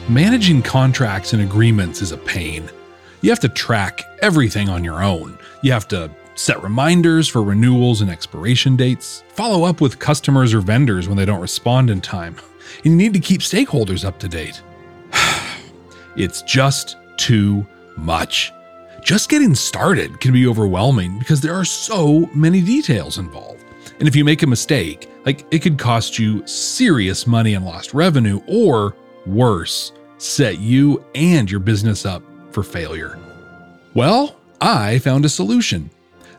Managing 0.10 0.64
contracts 0.64 1.34
and 1.34 1.44
agreements 1.44 2.02
is 2.02 2.12
a 2.12 2.18
pain. 2.18 2.68
You 3.22 3.30
have 3.30 3.40
to 3.42 3.50
track 3.50 4.02
everything 4.24 4.68
on 4.68 4.84
your 4.84 5.04
own. 5.04 5.38
You 5.62 5.74
have 5.74 5.88
to 5.90 6.10
set 6.34 6.62
reminders 6.64 7.28
for 7.28 7.44
renewals 7.44 8.02
and 8.02 8.10
expiration 8.10 8.76
dates, 8.76 9.24
follow 9.30 9.64
up 9.64 9.80
with 9.80 10.00
customers 10.00 10.56
or 10.56 10.60
vendors 10.60 11.08
when 11.08 11.18
they 11.18 11.26
don't 11.26 11.40
respond 11.40 11.92
in 11.92 12.02
time, 12.02 12.36
and 12.84 12.86
you 12.86 12.96
need 12.96 13.14
to 13.14 13.20
keep 13.20 13.42
stakeholders 13.42 14.06
up 14.06 14.20
to 14.20 14.28
date. 14.28 14.62
it's 16.16 16.42
just 16.42 16.98
too 17.18 17.66
much. 17.98 18.52
Just 19.02 19.30
getting 19.30 19.54
started 19.54 20.20
can 20.20 20.34
be 20.34 20.48
overwhelming 20.48 21.20
because 21.20 21.42
there 21.42 21.54
are 21.54 21.66
so 21.66 22.30
many 22.34 22.62
details 22.62 23.18
involved. 23.18 23.64
And 24.00 24.08
if 24.08 24.16
you 24.16 24.26
make 24.26 24.44
a 24.44 24.48
mistake, 24.48 25.10
like 25.26 25.46
it 25.52 25.60
could 25.60 25.78
cost 25.78 26.20
you 26.20 26.46
serious 26.48 27.28
money 27.28 27.54
and 27.54 27.66
lost 27.66 27.94
revenue, 27.94 28.42
or 28.48 28.96
worse, 29.26 29.92
set 30.18 30.60
you 30.60 31.04
and 31.16 31.50
your 31.50 31.60
business 31.60 32.06
up 32.06 32.24
for 32.52 32.64
failure. 32.64 33.20
Well, 33.94 34.36
I 34.60 35.00
found 35.00 35.26
a 35.26 35.30
solution. 35.30 35.90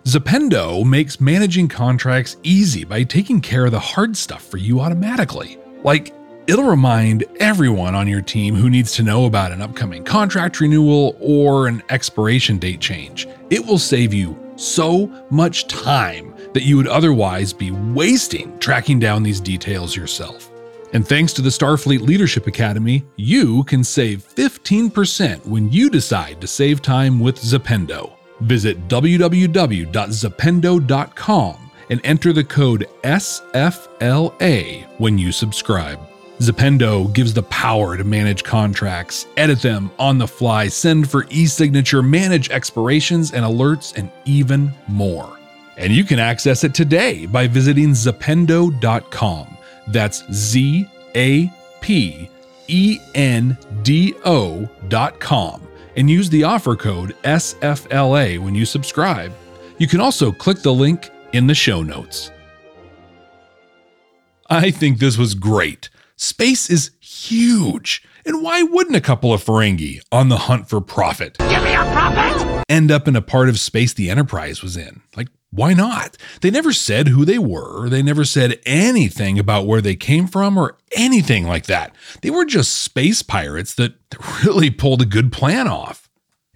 Zapendo 0.05 0.85
makes 0.85 1.21
managing 1.21 1.69
contracts 1.69 2.37
easy 2.43 2.85
by 2.85 3.03
taking 3.03 3.41
care 3.41 3.67
of 3.67 3.73
the 3.73 3.81
hard 3.81 4.17
stuff 4.17 4.45
for 4.45 4.57
you 4.57 4.81
automatically. 4.81 5.59
Like, 5.83 6.15
it'll 6.47 6.65
remind 6.65 7.25
everyone 7.41 7.95
on 7.95 8.09
your 8.09 8.23
team 8.23 8.55
who 8.55 8.71
needs 8.71 8.93
to 8.93 9.03
know 9.03 9.27
about 9.27 9.53
an 9.53 9.63
upcoming 9.63 10.05
contract 10.05 10.61
renewal 10.61 11.17
or 11.21 11.67
an 11.67 11.83
expiration 11.89 12.59
date 12.59 12.81
change. 12.81 13.27
It 13.51 13.65
will 13.65 13.79
save 13.79 14.15
you 14.15 14.39
so 14.57 15.07
much 15.31 15.67
time 15.67 16.35
that 16.55 16.63
you 16.63 16.77
would 16.77 16.89
otherwise 16.89 17.53
be 17.53 17.71
wasting 17.71 18.59
tracking 18.59 18.99
down 18.99 19.23
these 19.23 19.41
details 19.41 19.95
yourself. 19.95 20.51
And 20.93 21.07
thanks 21.07 21.33
to 21.35 21.43
the 21.43 21.51
Starfleet 21.51 22.01
Leadership 22.01 22.47
Academy, 22.47 23.05
you 23.17 23.65
can 23.65 23.85
save 23.85 24.27
15% 24.35 25.45
when 25.45 25.71
you 25.71 25.91
decide 25.91 26.41
to 26.41 26.47
save 26.47 26.81
time 26.81 27.21
with 27.21 27.39
Zapendo. 27.39 28.13
Visit 28.41 28.89
www.zapendo.com 28.89 31.71
and 31.89 32.01
enter 32.05 32.33
the 32.33 32.45
code 32.45 32.89
SFLA 33.05 34.87
when 34.99 35.19
you 35.19 35.33
subscribe. 35.33 36.01
Zapendo 36.39 37.13
gives 37.15 37.33
the 37.33 37.43
power 37.45 37.97
to 37.97 38.05
manage 38.05 38.45
contracts, 38.45 39.27
edit 39.37 39.63
them 39.63 39.91
on 39.99 40.19
the 40.19 40.29
fly, 40.29 40.69
send 40.69 41.11
for 41.11 41.27
e 41.31 41.47
signature, 41.47 42.03
manage 42.03 42.51
expirations 42.51 43.33
and 43.33 43.45
alerts, 43.45 43.97
and 43.97 44.11
even 44.27 44.71
more. 44.87 45.39
And 45.79 45.93
you 45.93 46.05
can 46.05 46.19
access 46.19 46.63
it 46.65 46.75
today 46.75 47.27
by 47.27 47.47
visiting 47.47 47.91
zapendo.com. 47.91 49.57
That's 49.89 50.25
Z 50.33 50.87
A 51.15 51.51
P 51.81 52.29
E 52.69 52.99
N 53.15 53.57
D 53.83 54.15
O 54.25 54.69
dot 54.89 55.19
com 55.21 55.67
and 55.97 56.11
use 56.11 56.29
the 56.29 56.45
offer 56.45 56.77
code 56.77 57.17
SFLA 57.25 58.39
when 58.39 58.55
you 58.55 58.67
subscribe. 58.67 59.33
You 59.79 59.87
can 59.87 60.01
also 60.01 60.33
click 60.33 60.61
the 60.61 60.73
link 60.73 61.11
in 61.33 61.47
the 61.47 61.55
show 61.55 61.83
notes. 61.83 62.31
I 64.49 64.71
think 64.71 64.99
this 64.99 65.17
was 65.17 65.35
great. 65.35 65.89
Space 66.17 66.71
is 66.71 66.91
huge. 67.01 68.03
And 68.25 68.43
why 68.43 68.63
wouldn't 68.63 68.97
a 68.97 69.01
couple 69.01 69.33
of 69.33 69.45
Ferengi 69.45 70.01
on 70.11 70.31
the 70.31 70.39
hunt 70.39 70.69
for 70.69 70.81
profit 70.81 71.39
Give 71.39 71.63
me 71.63 71.75
a 71.75 71.83
profit! 71.83 72.65
end 72.69 72.91
up 72.91 73.07
in 73.07 73.15
a 73.15 73.23
part 73.23 73.49
of 73.49 73.61
space 73.61 73.93
the 73.93 74.11
Enterprise 74.11 74.63
was 74.63 74.77
in? 74.77 75.03
Like, 75.15 75.29
why 75.51 75.75
not? 75.75 76.17
They 76.41 76.51
never 76.51 76.73
said 76.73 77.09
who 77.09 77.25
they 77.25 77.39
were. 77.39 77.89
They 77.89 78.03
never 78.03 78.25
said 78.25 78.59
anything 78.67 79.39
about 79.39 79.67
where 79.67 79.81
they 79.81 79.95
came 79.95 80.27
from 80.27 80.59
or 80.59 80.77
anything 80.97 81.47
like 81.47 81.67
that. 81.67 81.95
They 82.23 82.31
were 82.31 82.45
just 82.45 82.81
space 82.81 83.23
pirates 83.23 83.75
that 83.75 83.95
really 84.45 84.71
pulled 84.71 85.03
a 85.03 85.07
good 85.07 85.33
plan 85.33 85.69
off. 85.69 86.09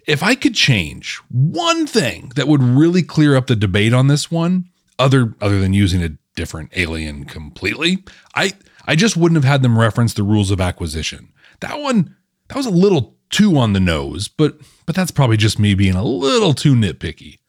If 0.07 0.23
I 0.23 0.33
could 0.35 0.55
change 0.55 1.17
one 1.29 1.85
thing 1.85 2.31
that 2.35 2.47
would 2.47 2.63
really 2.63 3.03
clear 3.03 3.35
up 3.37 3.47
the 3.47 3.55
debate 3.55 3.93
on 3.93 4.07
this 4.07 4.31
one, 4.31 4.65
other 4.97 5.35
other 5.39 5.59
than 5.59 5.73
using 5.73 6.03
a 6.03 6.17
different 6.35 6.71
alien 6.75 7.25
completely, 7.25 8.03
I 8.35 8.53
I 8.85 8.95
just 8.95 9.17
wouldn't 9.17 9.37
have 9.37 9.49
had 9.49 9.61
them 9.61 9.77
reference 9.77 10.13
the 10.13 10.23
rules 10.23 10.51
of 10.51 10.61
acquisition. 10.61 11.31
That 11.59 11.79
one 11.79 12.15
that 12.47 12.57
was 12.57 12.65
a 12.65 12.71
little 12.71 13.17
too 13.29 13.57
on 13.57 13.73
the 13.73 13.79
nose, 13.79 14.27
but 14.27 14.59
but 14.85 14.95
that's 14.95 15.11
probably 15.11 15.37
just 15.37 15.59
me 15.59 15.73
being 15.73 15.95
a 15.95 16.03
little 16.03 16.53
too 16.53 16.73
nitpicky. 16.73 17.39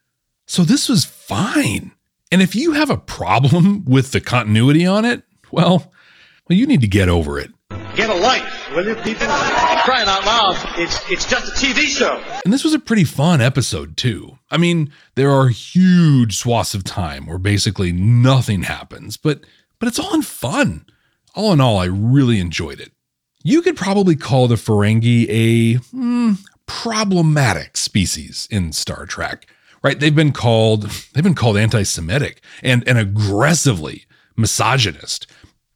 So 0.46 0.62
this 0.62 0.88
was 0.88 1.04
fine. 1.04 1.92
And 2.30 2.40
if 2.40 2.54
you 2.54 2.72
have 2.72 2.90
a 2.90 2.96
problem 2.96 3.84
with 3.86 4.12
the 4.12 4.20
continuity 4.20 4.86
on 4.86 5.04
it, 5.04 5.22
well, 5.50 5.92
well 6.48 6.58
you 6.58 6.66
need 6.66 6.80
to 6.80 6.88
get 6.88 7.08
over 7.08 7.38
it. 7.38 7.50
Get 7.94 8.10
a 8.10 8.14
life, 8.14 8.70
will 8.74 8.86
you, 8.86 8.94
people? 8.96 9.26
Crying 9.26 10.08
out 10.08 10.24
loud, 10.24 10.56
it's 10.78 10.98
it's 11.10 11.28
just 11.28 11.48
a 11.48 11.66
TV 11.66 11.86
show. 11.86 12.22
And 12.44 12.52
this 12.52 12.64
was 12.64 12.74
a 12.74 12.78
pretty 12.78 13.04
fun 13.04 13.40
episode, 13.40 13.96
too. 13.96 14.38
I 14.50 14.56
mean, 14.56 14.92
there 15.14 15.30
are 15.30 15.48
huge 15.48 16.36
swaths 16.38 16.74
of 16.74 16.84
time 16.84 17.26
where 17.26 17.38
basically 17.38 17.92
nothing 17.92 18.62
happens, 18.62 19.16
but 19.16 19.44
but 19.78 19.88
it's 19.88 19.98
all 19.98 20.14
in 20.14 20.22
fun. 20.22 20.86
All 21.34 21.52
in 21.52 21.60
all, 21.60 21.78
I 21.78 21.86
really 21.86 22.40
enjoyed 22.40 22.80
it. 22.80 22.92
You 23.42 23.62
could 23.62 23.76
probably 23.76 24.16
call 24.16 24.48
the 24.48 24.54
Ferengi 24.54 25.26
a 25.28 25.74
hmm, 25.74 26.32
problematic 26.66 27.76
species 27.76 28.46
in 28.50 28.72
Star 28.72 29.06
Trek, 29.06 29.46
right? 29.82 29.98
They've 29.98 30.14
been 30.14 30.32
called 30.32 30.82
they've 31.12 31.24
been 31.24 31.34
called 31.34 31.56
anti-Semitic 31.56 32.42
and 32.62 32.86
and 32.86 32.98
aggressively 32.98 34.04
misogynist. 34.36 35.26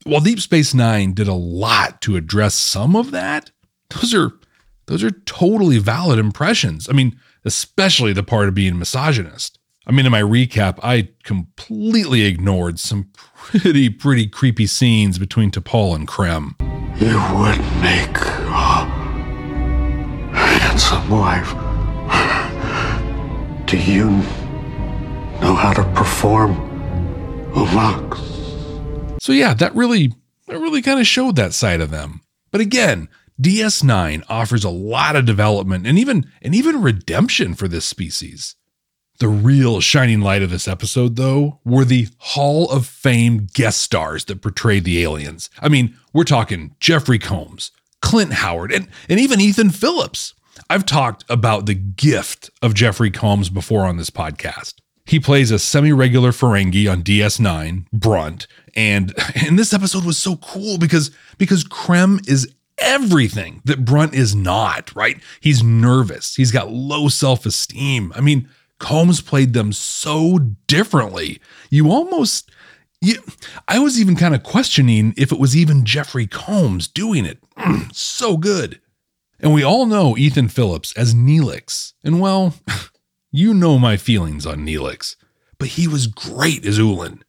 While 0.05 0.21
Deep 0.21 0.41
Space 0.41 0.73
Nine 0.75 1.13
did 1.15 1.27
a 1.27 1.35
lot 1.35 2.01
to 2.03 2.17
address 2.17 2.55
some 2.55 2.95
of 2.95 3.11
that, 3.11 3.51
those 3.91 4.15
are 4.15 4.33
those 4.87 5.03
are 5.03 5.11
totally 5.11 5.79
valid 5.79 6.19
impressions. 6.19 6.89
I 6.89 6.93
mean, 6.93 7.19
especially 7.45 8.13
the 8.13 8.23
part 8.23 8.49
of 8.49 8.55
being 8.55 8.79
misogynist. 8.79 9.56
I 9.89 9.93
mean, 9.93 10.05
in 10.05 10.11
my 10.11 10.21
recap, 10.21 10.81
I 10.83 11.11
completely 11.23 12.23
ignored 12.23 12.81
some 12.81 13.11
pretty, 13.37 13.89
pretty 13.89 14.27
creepy 14.27 14.67
scenes 14.67 15.17
between 15.17 15.53
T'Pol 15.53 15.95
and 15.95 16.09
Krem. 16.09 16.55
You 17.01 17.15
would 17.39 17.61
make 17.81 18.17
a 18.19 18.85
handsome 20.35 21.09
wife. 21.09 21.51
Do 23.67 23.79
you 23.79 24.11
know 25.41 25.55
how 25.55 25.73
to 25.73 25.85
perform 25.95 26.57
a 27.55 27.61
oo-mox? 27.61 28.19
So 29.25 29.33
yeah, 29.33 29.55
that 29.55 29.73
really, 29.77 30.13
that 30.49 30.59
really 30.59 30.83
kind 30.83 30.99
of 30.99 31.07
showed 31.07 31.37
that 31.37 31.55
side 31.55 31.81
of 31.81 31.91
them. 31.91 32.23
But 32.51 32.61
again, 32.61 33.09
DS9 33.41 34.25
offers 34.29 34.65
a 34.65 34.71
lot 34.71 35.15
of 35.15 35.27
development 35.27 35.87
and 35.87 35.97
even 35.97 36.29
and 36.43 36.57
even 36.57 36.83
redemption 36.83 37.55
for 37.55 37.69
this 37.69 37.85
species. 37.85 38.57
The 39.19 39.29
real 39.29 39.81
shining 39.81 40.21
light 40.21 40.43
of 40.43 40.51
this 40.51 40.69
episode, 40.69 41.17
though, 41.17 41.59
were 41.65 41.87
the 41.87 42.09
Hall 42.19 42.71
of 42.71 42.87
Fame 42.87 43.47
guest 43.55 43.81
stars 43.81 44.27
that 44.27 44.43
portrayed 44.43 44.85
the 44.85 45.03
aliens. 45.03 45.49
I 45.61 45.69
mean, 45.71 45.97
we're 46.13 46.25
talking 46.25 46.75
Jeffrey 46.81 47.19
Combs, 47.19 47.71
Clint 48.03 48.35
Howard, 48.35 48.73
and, 48.73 48.89
and 49.09 49.19
even 49.19 49.41
Ethan 49.41 49.71
Phillips. 49.71 50.35
I've 50.69 50.85
talked 50.85 51.25
about 51.31 51.65
the 51.65 51.75
gift 51.75 52.51
of 52.61 52.75
Jeffrey 52.75 53.11
Combs 53.11 53.49
before 53.49 53.85
on 53.85 53.97
this 53.97 54.11
podcast. 54.11 54.75
He 55.07 55.21
plays 55.21 55.51
a 55.51 55.59
semi-regular 55.59 56.33
Ferengi 56.33 56.91
on 56.91 57.03
DS9, 57.03 57.87
Brunt, 57.93 58.47
and 58.75 59.15
and 59.47 59.59
this 59.59 59.73
episode 59.73 60.05
was 60.05 60.19
so 60.19 60.37
cool 60.37 60.79
because 60.79 61.11
because 61.39 61.63
Krem 61.65 62.29
is 62.29 62.53
everything 62.79 63.63
that 63.65 63.85
Brunt 63.85 64.15
is 64.15 64.35
not, 64.35 64.95
right? 64.97 65.19
He's 65.41 65.63
nervous. 65.63 66.35
He's 66.35 66.51
got 66.51 66.71
low 66.71 67.09
self-esteem. 67.09 68.13
I 68.17 68.21
mean, 68.21 68.49
Combs 68.79 69.21
played 69.21 69.53
them 69.53 69.73
so 69.73 70.39
differently. 70.67 71.41
You 71.71 71.91
almost 71.91 72.51
you, 73.01 73.17
I 73.69 73.79
was 73.79 74.01
even 74.01 74.17
kind 74.17 74.35
of 74.35 74.43
questioning 74.43 75.15
if 75.17 75.33
it 75.33 75.39
was 75.39 75.57
even 75.57 75.85
Jeffrey 75.85 76.27
Combs 76.27 76.89
doing 76.89 77.25
it. 77.25 77.39
so 77.93 78.37
good. 78.37 78.81
And 79.39 79.53
we 79.53 79.63
all 79.63 79.87
know 79.87 80.17
Ethan 80.17 80.49
Phillips 80.49 80.93
as 80.97 81.15
Neelix. 81.15 81.93
And 82.03 82.21
well, 82.21 82.55
you 83.31 83.53
know 83.53 83.79
my 83.79 83.97
feelings 83.97 84.47
on 84.47 84.67
Neelix, 84.67 85.17
but 85.59 85.69
he 85.69 85.87
was 85.87 86.07
great 86.07 86.65
as 86.65 86.79
Ulis. 86.79 87.21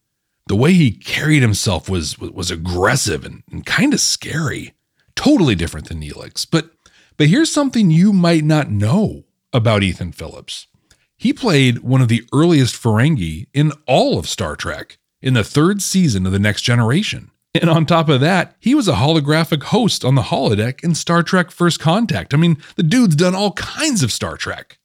The 0.48 0.56
way 0.56 0.72
he 0.72 0.92
carried 0.92 1.42
himself 1.42 1.89
was 1.89 2.18
was 2.18 2.50
aggressive 2.50 3.25
and, 3.25 3.44
and 3.51 3.66
kind 3.66 3.94
of 3.94 4.00
scary. 4.00 4.74
Totally 5.16 5.56
different 5.56 5.89
than 5.89 6.01
Neelix. 6.01 6.48
But 6.50 6.72
but 7.18 7.27
here's 7.27 7.51
something 7.51 7.92
you 7.92 8.13
might 8.13 8.46
not 8.46 8.72
know 8.72 9.25
about 9.51 9.84
Ethan 9.84 10.13
Phillips. 10.13 10.68
He 11.17 11.33
played 11.33 11.79
one 11.79 12.01
of 12.01 12.09
the 12.09 12.27
earliest 12.31 12.75
Ferengi 12.75 13.47
in 13.53 13.71
all 13.88 14.19
of 14.19 14.29
Star 14.29 14.55
Trek 14.55 15.00
in 15.19 15.33
the 15.33 15.43
third 15.43 15.81
season 15.81 16.27
of 16.27 16.31
The 16.31 16.39
Next 16.39 16.62
Generation. 16.62 17.31
And 17.55 17.71
on 17.71 17.88
top 17.88 18.07
of 18.07 18.21
that, 18.21 18.55
he 18.59 18.75
was 18.75 18.88
a 18.88 18.93
holographic 18.93 19.63
host 19.63 20.05
on 20.05 20.13
the 20.13 20.21
holodeck 20.21 20.83
in 20.83 20.93
Star 20.93 21.24
Trek 21.24 21.50
First 21.50 21.79
Contact. 21.79 22.36
I 22.36 22.38
mean, 22.38 22.57
the 22.75 22.83
dude's 22.83 23.15
done 23.15 23.33
all 23.33 23.53
kinds 23.53 24.03
of 24.03 24.12
Star 24.12 24.38
Trek. 24.38 24.77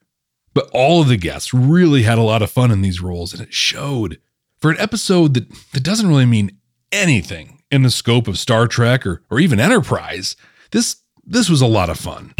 But 0.54 0.70
all 0.72 1.02
of 1.02 1.08
the 1.08 1.18
guests 1.18 1.52
really 1.52 2.02
had 2.02 2.16
a 2.16 2.22
lot 2.22 2.40
of 2.40 2.50
fun 2.50 2.70
in 2.70 2.80
these 2.80 3.02
roles, 3.02 3.34
and 3.34 3.42
it 3.42 3.52
showed. 3.52 4.18
For 4.58 4.70
an 4.70 4.80
episode 4.80 5.34
that, 5.34 5.50
that 5.72 5.82
doesn't 5.82 6.08
really 6.08 6.26
mean 6.26 6.58
anything 6.90 7.62
in 7.70 7.82
the 7.82 7.90
scope 7.90 8.26
of 8.26 8.38
Star 8.38 8.66
Trek 8.66 9.06
or, 9.06 9.22
or 9.30 9.38
even 9.38 9.60
Enterprise, 9.60 10.36
this 10.70 10.96
this 11.24 11.48
was 11.48 11.60
a 11.60 11.66
lot 11.66 11.88
of 11.88 11.98
fun. 11.98 12.34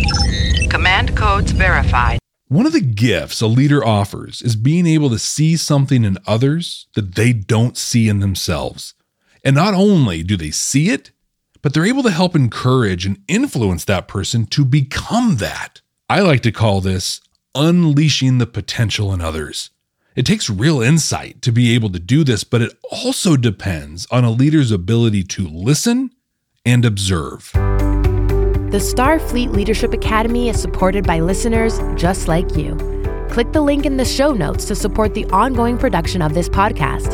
Command 0.71 1.17
codes 1.17 1.53
verified. 1.53 2.19
One 2.53 2.67
of 2.67 2.75
the 2.75 2.83
gifts 2.83 3.41
a 3.41 3.47
leader 3.47 3.83
offers 3.83 4.43
is 4.43 4.57
being 4.57 4.87
able 4.87 5.09
to 5.09 5.19
see 5.19 5.57
something 5.57 6.05
in 6.05 6.19
others 6.27 6.87
that 6.95 7.15
they 7.15 7.33
don't 7.33 7.79
see 7.79 8.11
in 8.11 8.21
themselves. 8.21 8.93
And 9.43 9.57
not 9.57 9.73
only 9.73 10.23
do 10.23 10.37
they 10.37 10.51
see 10.51 10.91
it, 10.91 11.13
but 11.63 11.73
they're 11.73 11.87
able 11.87 12.03
to 12.03 12.11
help 12.11 12.37
encourage 12.37 13.07
and 13.07 13.23
influence 13.27 13.87
that 13.87 14.07
person 14.07 14.45
to 14.49 14.67
become 14.67 15.37
that. 15.37 15.81
I 16.11 16.21
like 16.21 16.43
to 16.43 16.53
call 16.53 16.83
this 16.83 17.23
unleashing 17.55 18.37
the 18.37 18.47
potential 18.47 19.15
in 19.15 19.23
others. 19.23 19.71
It 20.15 20.27
takes 20.27 20.51
real 20.51 20.83
insight 20.83 21.41
to 21.41 21.53
be 21.53 21.75
able 21.75 21.89
to 21.89 21.99
do 21.99 22.23
this, 22.23 22.45
but 22.45 22.61
it 22.61 22.77
also 22.91 23.39
depends 23.39 24.07
on 24.11 24.25
a 24.25 24.31
leader's 24.31 24.71
ability 24.71 25.23
to 25.23 25.49
listen 25.49 26.11
and 26.67 26.85
observe. 26.85 27.51
The 28.73 28.79
Starfleet 28.79 29.53
Leadership 29.53 29.93
Academy 29.93 30.49
is 30.49 30.59
supported 30.59 31.07
by 31.07 31.21
listeners 31.21 31.79
just 31.95 32.27
like 32.27 32.57
you. 32.57 32.75
Click 33.29 33.53
the 33.53 33.61
link 33.61 33.85
in 33.85 33.99
the 33.99 34.05
show 34.07 34.33
notes 34.33 34.65
to 34.65 34.75
support 34.75 35.13
the 35.13 35.27
ongoing 35.27 35.77
production 35.77 36.23
of 36.23 36.33
this 36.33 36.49
podcast. 36.49 37.13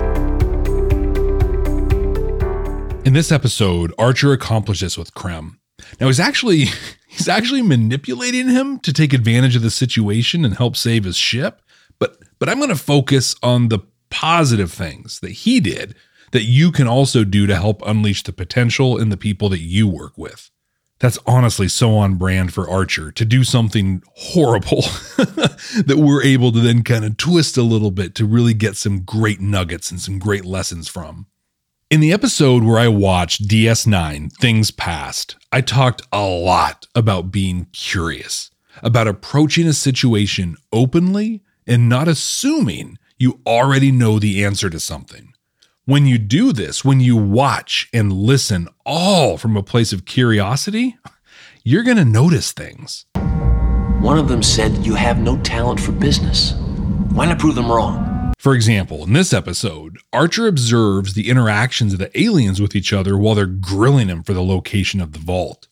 In 3.04 3.12
this 3.12 3.32
episode, 3.32 3.92
Archer 3.98 4.32
accomplishes 4.32 4.96
with 4.96 5.14
Krem. 5.14 5.56
Now 6.00 6.06
he's 6.06 6.20
actually 6.20 6.66
he's 7.08 7.26
actually 7.26 7.62
manipulating 7.62 8.50
him 8.50 8.78
to 8.78 8.92
take 8.92 9.12
advantage 9.12 9.56
of 9.56 9.62
the 9.62 9.70
situation 9.72 10.44
and 10.44 10.56
help 10.56 10.76
save 10.76 11.02
his 11.02 11.16
ship. 11.16 11.60
But 11.98 12.18
but 12.38 12.48
I'm 12.48 12.58
going 12.58 12.68
to 12.68 12.76
focus 12.76 13.34
on 13.42 13.68
the 13.68 13.80
positive 14.10 14.72
things 14.72 15.18
that 15.18 15.32
he 15.32 15.58
did 15.58 15.96
that 16.30 16.44
you 16.44 16.70
can 16.70 16.86
also 16.86 17.24
do 17.24 17.48
to 17.48 17.56
help 17.56 17.82
unleash 17.84 18.22
the 18.22 18.32
potential 18.32 18.96
in 18.96 19.08
the 19.08 19.16
people 19.16 19.48
that 19.48 19.58
you 19.58 19.88
work 19.88 20.16
with. 20.16 20.52
That's 21.00 21.18
honestly 21.26 21.68
so 21.68 21.96
on 21.96 22.16
brand 22.16 22.52
for 22.52 22.68
Archer 22.68 23.12
to 23.12 23.24
do 23.24 23.44
something 23.44 24.02
horrible 24.16 24.82
that 25.16 25.96
we're 25.96 26.24
able 26.24 26.50
to 26.52 26.60
then 26.60 26.82
kind 26.82 27.04
of 27.04 27.16
twist 27.16 27.56
a 27.56 27.62
little 27.62 27.92
bit 27.92 28.14
to 28.16 28.26
really 28.26 28.54
get 28.54 28.76
some 28.76 29.00
great 29.00 29.40
nuggets 29.40 29.90
and 29.90 30.00
some 30.00 30.18
great 30.18 30.44
lessons 30.44 30.88
from. 30.88 31.26
In 31.88 32.00
the 32.00 32.12
episode 32.12 32.64
where 32.64 32.78
I 32.78 32.88
watched 32.88 33.48
DS9 33.48 34.32
Things 34.34 34.70
Past, 34.70 35.36
I 35.52 35.60
talked 35.60 36.02
a 36.12 36.20
lot 36.20 36.86
about 36.94 37.30
being 37.30 37.66
curious, 37.72 38.50
about 38.82 39.08
approaching 39.08 39.66
a 39.66 39.72
situation 39.72 40.56
openly 40.72 41.42
and 41.66 41.88
not 41.88 42.08
assuming 42.08 42.98
you 43.18 43.40
already 43.46 43.92
know 43.92 44.18
the 44.18 44.44
answer 44.44 44.68
to 44.68 44.80
something. 44.80 45.32
When 45.88 46.04
you 46.04 46.18
do 46.18 46.52
this, 46.52 46.84
when 46.84 47.00
you 47.00 47.16
watch 47.16 47.88
and 47.94 48.12
listen 48.12 48.68
all 48.84 49.38
from 49.38 49.56
a 49.56 49.62
place 49.62 49.90
of 49.90 50.04
curiosity, 50.04 50.98
you're 51.64 51.82
going 51.82 51.96
to 51.96 52.04
notice 52.04 52.52
things. 52.52 53.06
One 54.02 54.18
of 54.18 54.28
them 54.28 54.42
said, 54.42 54.84
You 54.84 54.96
have 54.96 55.18
no 55.18 55.38
talent 55.38 55.80
for 55.80 55.92
business. 55.92 56.52
Why 57.12 57.24
not 57.24 57.38
prove 57.38 57.54
them 57.54 57.72
wrong? 57.72 58.34
For 58.36 58.54
example, 58.54 59.02
in 59.04 59.14
this 59.14 59.32
episode, 59.32 59.96
Archer 60.12 60.46
observes 60.46 61.14
the 61.14 61.30
interactions 61.30 61.94
of 61.94 62.00
the 62.00 62.20
aliens 62.20 62.60
with 62.60 62.76
each 62.76 62.92
other 62.92 63.16
while 63.16 63.34
they're 63.34 63.46
grilling 63.46 64.08
him 64.08 64.22
for 64.22 64.34
the 64.34 64.44
location 64.44 65.00
of 65.00 65.12
the 65.12 65.18
vault. 65.18 65.68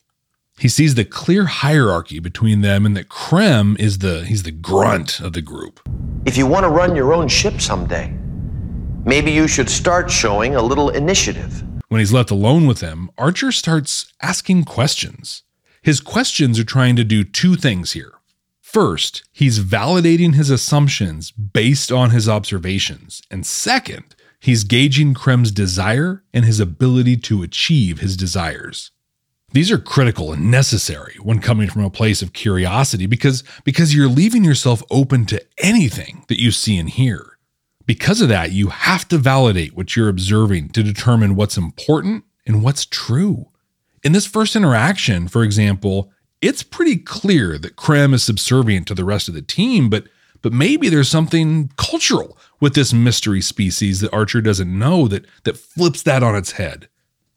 He 0.59 0.69
sees 0.69 0.95
the 0.95 1.05
clear 1.05 1.45
hierarchy 1.45 2.21
between 2.21 2.63
them 2.63 2.87
and 2.87 2.97
that 2.97 3.11
Krem 3.11 3.79
is 3.79 3.99
the 3.99 4.25
he's 4.25 4.45
the 4.45 4.51
grunt 4.51 5.21
of 5.21 5.35
the 5.35 5.43
group. 5.43 5.87
If 6.25 6.39
you 6.39 6.47
want 6.47 6.65
to 6.65 6.71
run 6.71 6.97
your 6.97 7.13
own 7.13 7.29
ship 7.29 7.61
someday, 7.61 8.17
Maybe 9.07 9.31
you 9.31 9.47
should 9.47 9.71
start 9.71 10.11
showing 10.11 10.57
a 10.57 10.63
little 10.63 10.91
initiative. 10.91 11.63
When 11.87 12.01
he's 12.01 12.13
left 12.13 12.33
alone 12.33 12.67
with 12.67 12.81
them, 12.81 13.09
Archer 13.17 13.53
starts 13.53 14.13
asking 14.21 14.65
questions. 14.65 15.45
His 15.81 16.01
questions 16.01 16.59
are 16.59 16.65
trying 16.65 16.97
to 16.97 17.05
do 17.05 17.23
two 17.23 17.55
things 17.55 17.93
here. 17.93 18.15
First, 18.61 19.23
he's 19.31 19.61
validating 19.61 20.35
his 20.35 20.51
assumptions 20.51 21.31
based 21.31 21.93
on 21.93 22.11
his 22.11 22.29
observations. 22.29 23.23
And 23.31 23.47
second, 23.47 24.17
he's 24.41 24.65
gauging 24.65 25.15
Krem's 25.15 25.53
desire 25.53 26.25
and 26.35 26.45
his 26.45 26.59
ability 26.59 27.17
to 27.19 27.45
achieve 27.45 28.01
his 28.01 28.17
desires. 28.17 28.91
These 29.53 29.71
are 29.71 29.79
critical 29.79 30.33
and 30.33 30.51
necessary 30.51 31.15
when 31.23 31.39
coming 31.39 31.71
from 31.71 31.85
a 31.85 31.91
place 31.91 32.23
of 32.23 32.33
curiosity 32.33 33.07
because, 33.07 33.45
because 33.63 33.95
you're 33.95 34.09
leaving 34.09 34.43
yourself 34.43 34.83
open 34.91 35.27
to 35.27 35.47
anything 35.59 36.25
that 36.27 36.43
you 36.43 36.51
see 36.51 36.77
and 36.77 36.91
hear. 36.91 37.36
Because 37.87 38.21
of 38.21 38.29
that, 38.29 38.53
you 38.53 38.69
have 38.69 39.07
to 39.09 39.19
validate 39.19 39.77
what 39.77 39.95
you're 39.95 40.09
observing 40.09 40.71
to 40.71 40.83
determine 40.83 41.37
what's 41.37 41.57
important 41.57 42.25
and 42.45 42.63
what's 42.63 42.85
true. 42.85 43.47
In 44.03 44.13
this 44.13 44.27
first 44.27 44.57
interaction, 44.57 45.29
for 45.29 45.43
example, 45.43 46.13
it's 46.43 46.63
pretty 46.63 46.97
clear 46.97 47.59
that 47.59 47.77
Krem 47.77 48.13
is 48.13 48.25
subservient 48.25 48.87
to 48.89 48.95
the 48.95 49.05
rest 49.05 49.29
of 49.29 49.35
the 49.35 49.43
team, 49.43 49.89
but 49.89 50.05
but 50.43 50.53
maybe 50.53 50.89
there's 50.89 51.09
something 51.09 51.71
cultural 51.77 52.39
with 52.61 52.75
this 52.75 52.93
mystery 52.93 53.41
species 53.41 54.01
that 54.01 54.13
Archer 54.13 54.41
doesn't 54.41 54.79
know 54.79 55.09
that 55.09 55.25
that 55.45 55.57
flips 55.57 56.03
that 56.03 56.23
on 56.23 56.37
its 56.37 56.53
head 56.53 56.89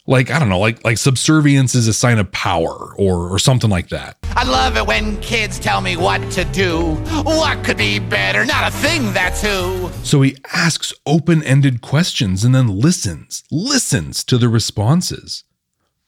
like 0.09 0.31
I 0.31 0.39
don't 0.39 0.49
know, 0.49 0.59
like 0.59 0.83
like 0.83 0.97
subservience 0.97 1.75
is 1.75 1.87
a 1.87 1.93
sign 1.93 2.17
of 2.17 2.29
power 2.31 2.93
or 2.97 3.31
or 3.31 3.39
something 3.39 3.69
like 3.69 3.89
that. 3.89 4.17
I 4.35 4.43
love 4.43 4.75
it 4.75 4.85
when 4.85 5.19
kids 5.21 5.59
tell 5.59 5.81
me 5.81 5.95
what 5.97 6.19
to 6.31 6.43
do. 6.45 6.95
What 7.23 7.63
could 7.63 7.77
be 7.77 7.99
better? 7.99 8.45
Not 8.45 8.67
a 8.69 8.75
thing, 8.75 9.13
that's 9.13 9.41
who. 9.41 9.89
So 10.03 10.21
he 10.21 10.37
asks 10.53 10.93
open-ended 11.05 11.81
questions 11.81 12.43
and 12.43 12.55
then 12.55 12.67
listens, 12.67 13.43
listens 13.51 14.23
to 14.25 14.37
the 14.37 14.49
responses. 14.49 15.43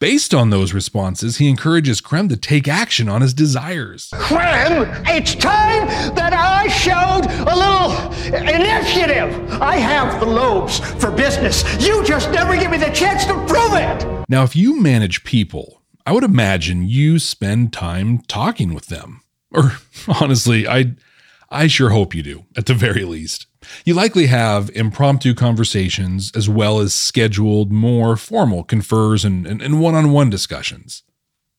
Based 0.02 0.34
on 0.34 0.50
those 0.50 0.74
responses, 0.74 1.38
he 1.38 1.48
encourages 1.48 2.02
Krem 2.02 2.28
to 2.30 2.36
take 2.36 2.68
action 2.68 3.08
on 3.08 3.22
his 3.22 3.36
desires. 3.36 4.10
Krem, 4.16 5.06
it's 5.08 5.36
time 5.36 5.86
that 6.16 6.34
I 6.34 6.68
showed 6.70 7.28
a 7.48 7.56
little 7.56 8.12
initiative. 8.34 9.62
I 9.62 9.76
have 9.76 10.20
the 10.20 10.26
lobes 10.26 10.80
for 10.80 11.12
business. 11.12 11.64
You 11.80 12.04
just 12.04 12.32
never 12.32 12.58
give 12.58 12.72
me 12.72 12.80
the 12.80 12.90
chance 12.90 13.26
to 13.26 13.36
prove 13.46 13.76
it. 13.76 14.26
Now, 14.28 14.42
if 14.42 14.56
you 14.56 14.82
manage 14.82 15.24
people, 15.24 15.84
I 16.04 16.14
would 16.14 16.24
imagine 16.24 16.90
you 16.90 17.20
spend 17.20 17.72
time 17.72 18.24
talking 18.28 18.74
with 18.74 18.88
them. 18.88 19.22
Or 19.52 19.74
honestly, 20.20 20.68
I 20.68 20.96
I 21.52 21.68
sure 21.68 21.90
hope 21.90 22.16
you 22.16 22.24
do, 22.24 22.46
at 22.56 22.66
the 22.66 22.74
very 22.74 23.04
least. 23.04 23.46
You 23.86 23.94
likely 23.94 24.28
have 24.28 24.72
impromptu 24.74 25.36
conversations 25.36 26.32
as 26.34 26.48
well 26.48 26.80
as 26.80 26.96
scheduled, 26.96 27.72
more 27.72 28.16
formal 28.16 28.64
confers 28.64 29.26
and 29.26 29.82
one 29.82 29.94
on 29.94 30.12
one 30.12 30.30
discussions. 30.30 31.04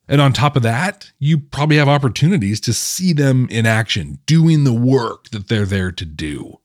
And 0.09 0.20
on 0.20 0.33
top 0.33 0.57
of 0.57 0.62
that, 0.62 1.12
you 1.18 1.38
probably 1.38 1.76
have 1.76 1.88
opportunities 1.88 2.59
to 2.62 2.72
see 2.72 3.12
them 3.12 3.46
in 3.50 3.66
action, 3.66 4.18
doing 4.26 4.64
the 4.64 4.72
work 4.72 5.28
that 5.28 5.48
they're 5.48 5.66
there 5.66 5.92
to 5.92 6.05
do. 6.05 6.59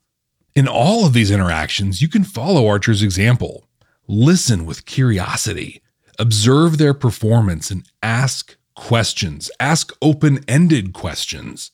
In 0.56 0.68
all 0.68 1.06
of 1.06 1.14
these 1.14 1.30
interactions, 1.30 2.02
you 2.02 2.08
can 2.08 2.24
follow 2.24 2.68
Archer's 2.68 3.04
example. 3.04 3.68
Listen 4.08 4.66
with 4.66 4.86
curiosity, 4.86 5.84
observe 6.18 6.78
their 6.78 6.94
performance, 6.94 7.70
and 7.70 7.84
ask 8.02 8.58
questions. 8.74 9.52
Ask 9.60 9.92
open 10.02 10.44
ended 10.48 10.94
questions. 10.94 11.72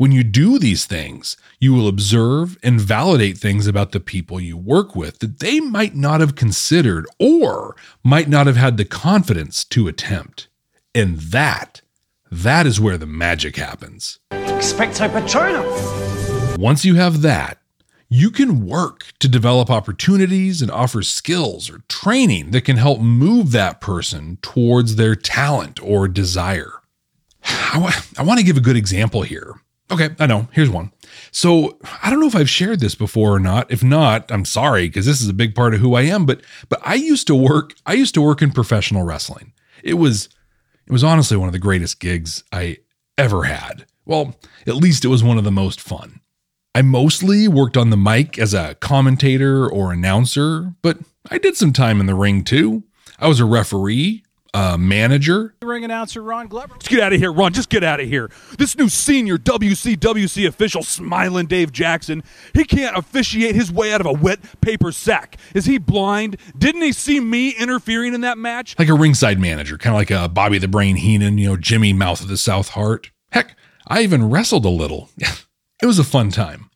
When 0.00 0.12
you 0.12 0.24
do 0.24 0.58
these 0.58 0.86
things, 0.86 1.36
you 1.58 1.74
will 1.74 1.86
observe 1.86 2.56
and 2.62 2.80
validate 2.80 3.36
things 3.36 3.66
about 3.66 3.92
the 3.92 4.00
people 4.00 4.40
you 4.40 4.56
work 4.56 4.96
with 4.96 5.18
that 5.18 5.40
they 5.40 5.60
might 5.60 5.94
not 5.94 6.20
have 6.20 6.34
considered 6.34 7.04
or 7.18 7.76
might 8.02 8.26
not 8.26 8.46
have 8.46 8.56
had 8.56 8.78
the 8.78 8.86
confidence 8.86 9.62
to 9.66 9.88
attempt. 9.88 10.48
And 10.94 11.18
that, 11.18 11.82
that 12.32 12.66
is 12.66 12.80
where 12.80 12.96
the 12.96 13.04
magic 13.04 13.56
happens. 13.56 14.18
Expecto 14.30 15.06
Patronum! 15.10 16.56
Once 16.56 16.82
you 16.82 16.94
have 16.94 17.20
that, 17.20 17.58
you 18.08 18.30
can 18.30 18.64
work 18.64 19.12
to 19.18 19.28
develop 19.28 19.68
opportunities 19.68 20.62
and 20.62 20.70
offer 20.70 21.02
skills 21.02 21.68
or 21.68 21.82
training 21.90 22.52
that 22.52 22.64
can 22.64 22.78
help 22.78 23.00
move 23.00 23.52
that 23.52 23.82
person 23.82 24.38
towards 24.40 24.96
their 24.96 25.14
talent 25.14 25.78
or 25.82 26.08
desire. 26.08 26.80
I, 27.44 27.72
w- 27.74 27.92
I 28.16 28.22
want 28.22 28.40
to 28.40 28.46
give 28.46 28.56
a 28.56 28.60
good 28.60 28.76
example 28.78 29.20
here. 29.20 29.56
Okay, 29.90 30.10
I 30.18 30.26
know. 30.26 30.48
Here's 30.52 30.70
one. 30.70 30.92
So 31.32 31.78
I 32.02 32.10
don't 32.10 32.20
know 32.20 32.26
if 32.26 32.36
I've 32.36 32.50
shared 32.50 32.80
this 32.80 32.94
before 32.94 33.34
or 33.34 33.40
not. 33.40 33.70
If 33.70 33.82
not, 33.82 34.30
I'm 34.30 34.44
sorry 34.44 34.88
because 34.88 35.06
this 35.06 35.20
is 35.20 35.28
a 35.28 35.34
big 35.34 35.54
part 35.54 35.74
of 35.74 35.80
who 35.80 35.94
I 35.94 36.02
am. 36.02 36.26
But 36.26 36.42
but 36.68 36.80
I 36.84 36.94
used 36.94 37.26
to 37.26 37.34
work. 37.34 37.74
I 37.86 37.94
used 37.94 38.14
to 38.14 38.22
work 38.22 38.40
in 38.42 38.52
professional 38.52 39.02
wrestling. 39.02 39.52
It 39.82 39.94
was 39.94 40.28
it 40.86 40.92
was 40.92 41.04
honestly 41.04 41.36
one 41.36 41.48
of 41.48 41.52
the 41.52 41.58
greatest 41.58 42.00
gigs 42.00 42.44
I 42.52 42.78
ever 43.18 43.44
had. 43.44 43.86
Well, 44.04 44.36
at 44.66 44.76
least 44.76 45.04
it 45.04 45.08
was 45.08 45.22
one 45.22 45.38
of 45.38 45.44
the 45.44 45.50
most 45.50 45.80
fun. 45.80 46.20
I 46.74 46.82
mostly 46.82 47.48
worked 47.48 47.76
on 47.76 47.90
the 47.90 47.96
mic 47.96 48.38
as 48.38 48.54
a 48.54 48.76
commentator 48.76 49.68
or 49.68 49.92
announcer, 49.92 50.74
but 50.82 50.98
I 51.30 51.38
did 51.38 51.56
some 51.56 51.72
time 51.72 52.00
in 52.00 52.06
the 52.06 52.14
ring 52.14 52.44
too. 52.44 52.84
I 53.18 53.28
was 53.28 53.40
a 53.40 53.44
referee, 53.44 54.24
a 54.54 54.76
manager. 54.78 55.54
Ring 55.62 55.84
announcer 55.84 56.22
Ron 56.22 56.48
Glover. 56.48 56.74
Just 56.78 56.90
get 56.90 57.00
out 57.00 57.12
of 57.12 57.20
here, 57.20 57.32
Ron. 57.32 57.52
Just 57.52 57.68
get 57.68 57.84
out 57.84 58.00
of 58.00 58.08
here. 58.08 58.30
This 58.58 58.76
new 58.76 58.88
senior 58.88 59.38
WCWC 59.38 60.46
official, 60.46 60.82
Smiling 60.82 61.46
Dave 61.46 61.72
Jackson, 61.72 62.22
he 62.54 62.64
can't 62.64 62.96
officiate 62.96 63.54
his 63.54 63.72
way 63.72 63.92
out 63.92 64.00
of 64.00 64.06
a 64.06 64.12
wet 64.12 64.40
paper 64.60 64.92
sack. 64.92 65.36
Is 65.54 65.66
he 65.66 65.78
blind? 65.78 66.36
Didn't 66.56 66.82
he 66.82 66.92
see 66.92 67.20
me 67.20 67.50
interfering 67.50 68.14
in 68.14 68.20
that 68.22 68.38
match? 68.38 68.76
Like 68.78 68.88
a 68.88 68.94
ringside 68.94 69.38
manager, 69.38 69.78
kind 69.78 69.94
of 69.94 70.00
like 70.00 70.10
a 70.10 70.28
Bobby 70.28 70.58
the 70.58 70.68
Brain 70.68 70.96
Heenan, 70.96 71.38
you 71.38 71.48
know, 71.48 71.56
Jimmy 71.56 71.92
Mouth 71.92 72.20
of 72.20 72.28
the 72.28 72.36
South 72.36 72.70
Hart. 72.70 73.10
Heck, 73.32 73.56
I 73.86 74.02
even 74.02 74.28
wrestled 74.30 74.64
a 74.64 74.70
little. 74.70 75.10
It 75.82 75.86
was 75.86 75.98
a 75.98 76.04
fun 76.04 76.30
time. 76.30 76.68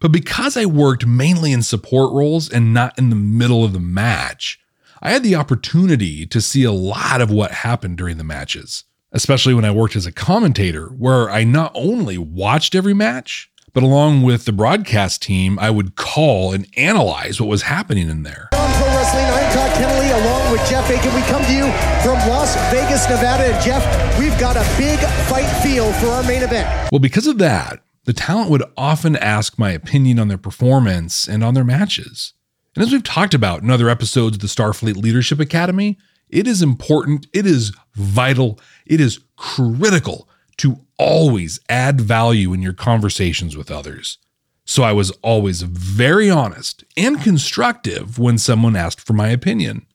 But 0.00 0.12
because 0.12 0.56
I 0.56 0.64
worked 0.64 1.06
mainly 1.06 1.52
in 1.52 1.62
support 1.62 2.12
roles 2.14 2.48
and 2.50 2.72
not 2.72 2.98
in 2.98 3.10
the 3.10 3.16
middle 3.16 3.64
of 3.64 3.74
the 3.74 3.80
match, 3.80 4.58
I 5.02 5.10
had 5.10 5.22
the 5.22 5.34
opportunity 5.34 6.26
to 6.26 6.40
see 6.40 6.64
a 6.64 6.72
lot 6.72 7.20
of 7.20 7.30
what 7.30 7.50
happened 7.50 7.98
during 7.98 8.16
the 8.16 8.24
matches, 8.24 8.84
especially 9.12 9.52
when 9.52 9.64
I 9.66 9.70
worked 9.70 9.94
as 9.94 10.06
a 10.06 10.12
commentator, 10.12 10.86
where 10.86 11.28
I 11.28 11.44
not 11.44 11.70
only 11.74 12.16
watched 12.16 12.74
every 12.74 12.94
match, 12.94 13.50
but 13.74 13.82
along 13.82 14.22
with 14.22 14.46
the 14.46 14.52
broadcast 14.52 15.20
team, 15.20 15.58
I 15.58 15.68
would 15.68 15.96
call 15.96 16.54
and 16.54 16.66
analyze 16.78 17.38
what 17.38 17.50
was 17.50 17.62
happening 17.62 18.08
in 18.08 18.22
there. 18.22 18.48
On 18.54 18.72
Pro 18.72 18.86
Wrestling, 18.86 19.26
I'm 19.26 19.52
Todd 19.52 19.70
Kennelly 19.72 20.24
along 20.24 20.50
with 20.50 20.66
Jeff 20.66 20.88
Akin. 20.88 21.14
We 21.14 21.20
come 21.22 21.44
to 21.44 21.52
you 21.52 21.70
from 22.02 22.16
Las 22.26 22.56
Vegas, 22.72 23.06
Nevada. 23.06 23.54
And 23.54 23.62
Jeff, 23.62 24.18
we've 24.18 24.38
got 24.40 24.56
a 24.56 24.64
big 24.78 24.98
fight 25.28 25.50
feel 25.62 25.92
for 25.94 26.06
our 26.06 26.22
main 26.22 26.42
event. 26.42 26.90
Well, 26.90 27.00
because 27.00 27.26
of 27.26 27.36
that, 27.36 27.82
the 28.04 28.14
talent 28.14 28.50
would 28.50 28.62
often 28.78 29.14
ask 29.16 29.58
my 29.58 29.72
opinion 29.72 30.18
on 30.18 30.28
their 30.28 30.38
performance 30.38 31.28
and 31.28 31.44
on 31.44 31.52
their 31.52 31.64
matches. 31.64 32.32
And 32.76 32.84
as 32.84 32.92
we've 32.92 33.02
talked 33.02 33.32
about 33.32 33.62
in 33.62 33.70
other 33.70 33.88
episodes 33.88 34.36
of 34.36 34.42
the 34.42 34.48
Starfleet 34.48 34.96
Leadership 34.96 35.40
Academy, 35.40 35.96
it 36.28 36.46
is 36.46 36.60
important, 36.60 37.26
it 37.32 37.46
is 37.46 37.72
vital, 37.94 38.60
it 38.84 39.00
is 39.00 39.20
critical 39.36 40.28
to 40.58 40.80
always 40.98 41.58
add 41.70 42.00
value 42.00 42.52
in 42.52 42.60
your 42.60 42.74
conversations 42.74 43.56
with 43.56 43.70
others. 43.70 44.18
So 44.66 44.82
I 44.82 44.92
was 44.92 45.10
always 45.22 45.62
very 45.62 46.28
honest 46.28 46.84
and 46.96 47.20
constructive 47.22 48.18
when 48.18 48.36
someone 48.36 48.76
asked 48.76 49.00
for 49.00 49.14
my 49.14 49.28
opinion. 49.28 49.86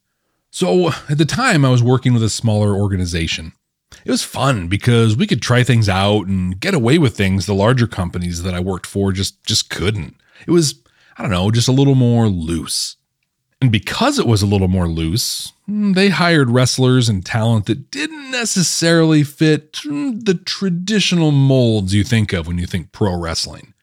So 0.49 0.89
at 1.09 1.17
the 1.17 1.25
time, 1.25 1.63
I 1.63 1.69
was 1.69 1.83
working 1.83 2.13
with 2.13 2.23
a 2.23 2.29
smaller 2.29 2.73
organization. 2.73 3.53
It 4.05 4.11
was 4.11 4.23
fun 4.23 4.69
because 4.69 5.15
we 5.15 5.27
could 5.27 5.41
try 5.41 5.63
things 5.63 5.87
out 5.87 6.25
and 6.27 6.59
get 6.59 6.73
away 6.73 6.97
with 6.97 7.15
things 7.15 7.45
the 7.45 7.53
larger 7.53 7.87
companies 7.87 8.41
that 8.43 8.53
I 8.55 8.59
worked 8.59 8.87
for 8.87 9.11
just 9.11 9.43
just 9.43 9.69
couldn't. 9.69 10.15
It 10.47 10.51
was 10.51 10.80
I 11.17 11.23
don't 11.23 11.31
know, 11.31 11.51
just 11.51 11.67
a 11.67 11.73
little 11.73 11.95
more 11.95 12.27
loose. 12.27 12.97
And 13.61 13.71
because 13.71 14.17
it 14.17 14.25
was 14.25 14.41
a 14.41 14.47
little 14.47 14.67
more 14.67 14.87
loose, 14.87 15.53
hmm, 15.67 15.91
they 15.93 16.09
hired 16.09 16.49
wrestlers 16.49 17.07
and 17.07 17.23
talent 17.23 17.67
that 17.67 17.91
didn't 17.91 18.31
necessarily 18.31 19.23
fit 19.23 19.79
hmm, 19.83 20.19
the 20.19 20.33
traditional 20.33 21.31
molds 21.31 21.93
you 21.93 22.03
think 22.03 22.33
of 22.33 22.47
when 22.47 22.57
you 22.57 22.65
think 22.65 22.91
pro 22.91 23.15
wrestling. 23.15 23.73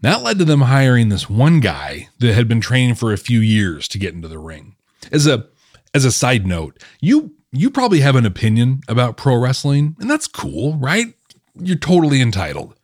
That 0.00 0.22
led 0.22 0.38
to 0.38 0.44
them 0.44 0.62
hiring 0.62 1.08
this 1.08 1.30
one 1.30 1.60
guy 1.60 2.08
that 2.18 2.34
had 2.34 2.48
been 2.48 2.60
training 2.60 2.96
for 2.96 3.12
a 3.12 3.18
few 3.18 3.40
years 3.40 3.88
to 3.88 3.98
get 3.98 4.14
into 4.14 4.28
the 4.28 4.38
ring. 4.38 4.76
As 5.10 5.26
a 5.26 5.46
as 5.94 6.04
a 6.04 6.12
side 6.12 6.46
note, 6.46 6.82
you 7.00 7.34
you 7.52 7.70
probably 7.70 8.00
have 8.00 8.16
an 8.16 8.26
opinion 8.26 8.82
about 8.88 9.16
pro 9.16 9.36
wrestling, 9.36 9.96
and 10.00 10.10
that's 10.10 10.28
cool, 10.28 10.76
right? 10.76 11.14
You're 11.54 11.76
totally 11.76 12.20
entitled. 12.20 12.74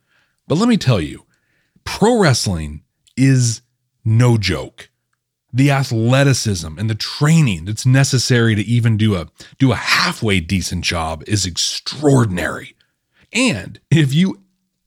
But 0.48 0.58
let 0.58 0.68
me 0.68 0.76
tell 0.76 1.00
you, 1.00 1.24
pro 1.84 2.18
wrestling 2.18 2.82
is 3.16 3.60
no 4.04 4.36
joke. 4.36 4.90
The 5.52 5.70
athleticism 5.70 6.78
and 6.78 6.90
the 6.90 6.96
training 6.96 7.64
that's 7.66 7.86
necessary 7.86 8.54
to 8.56 8.62
even 8.62 8.96
do 8.96 9.14
a 9.14 9.28
do 9.58 9.70
a 9.70 9.76
halfway 9.76 10.40
decent 10.40 10.84
job 10.84 11.22
is 11.26 11.46
extraordinary. 11.46 12.74
And 13.32 13.80
if 13.90 14.12
you 14.12 14.42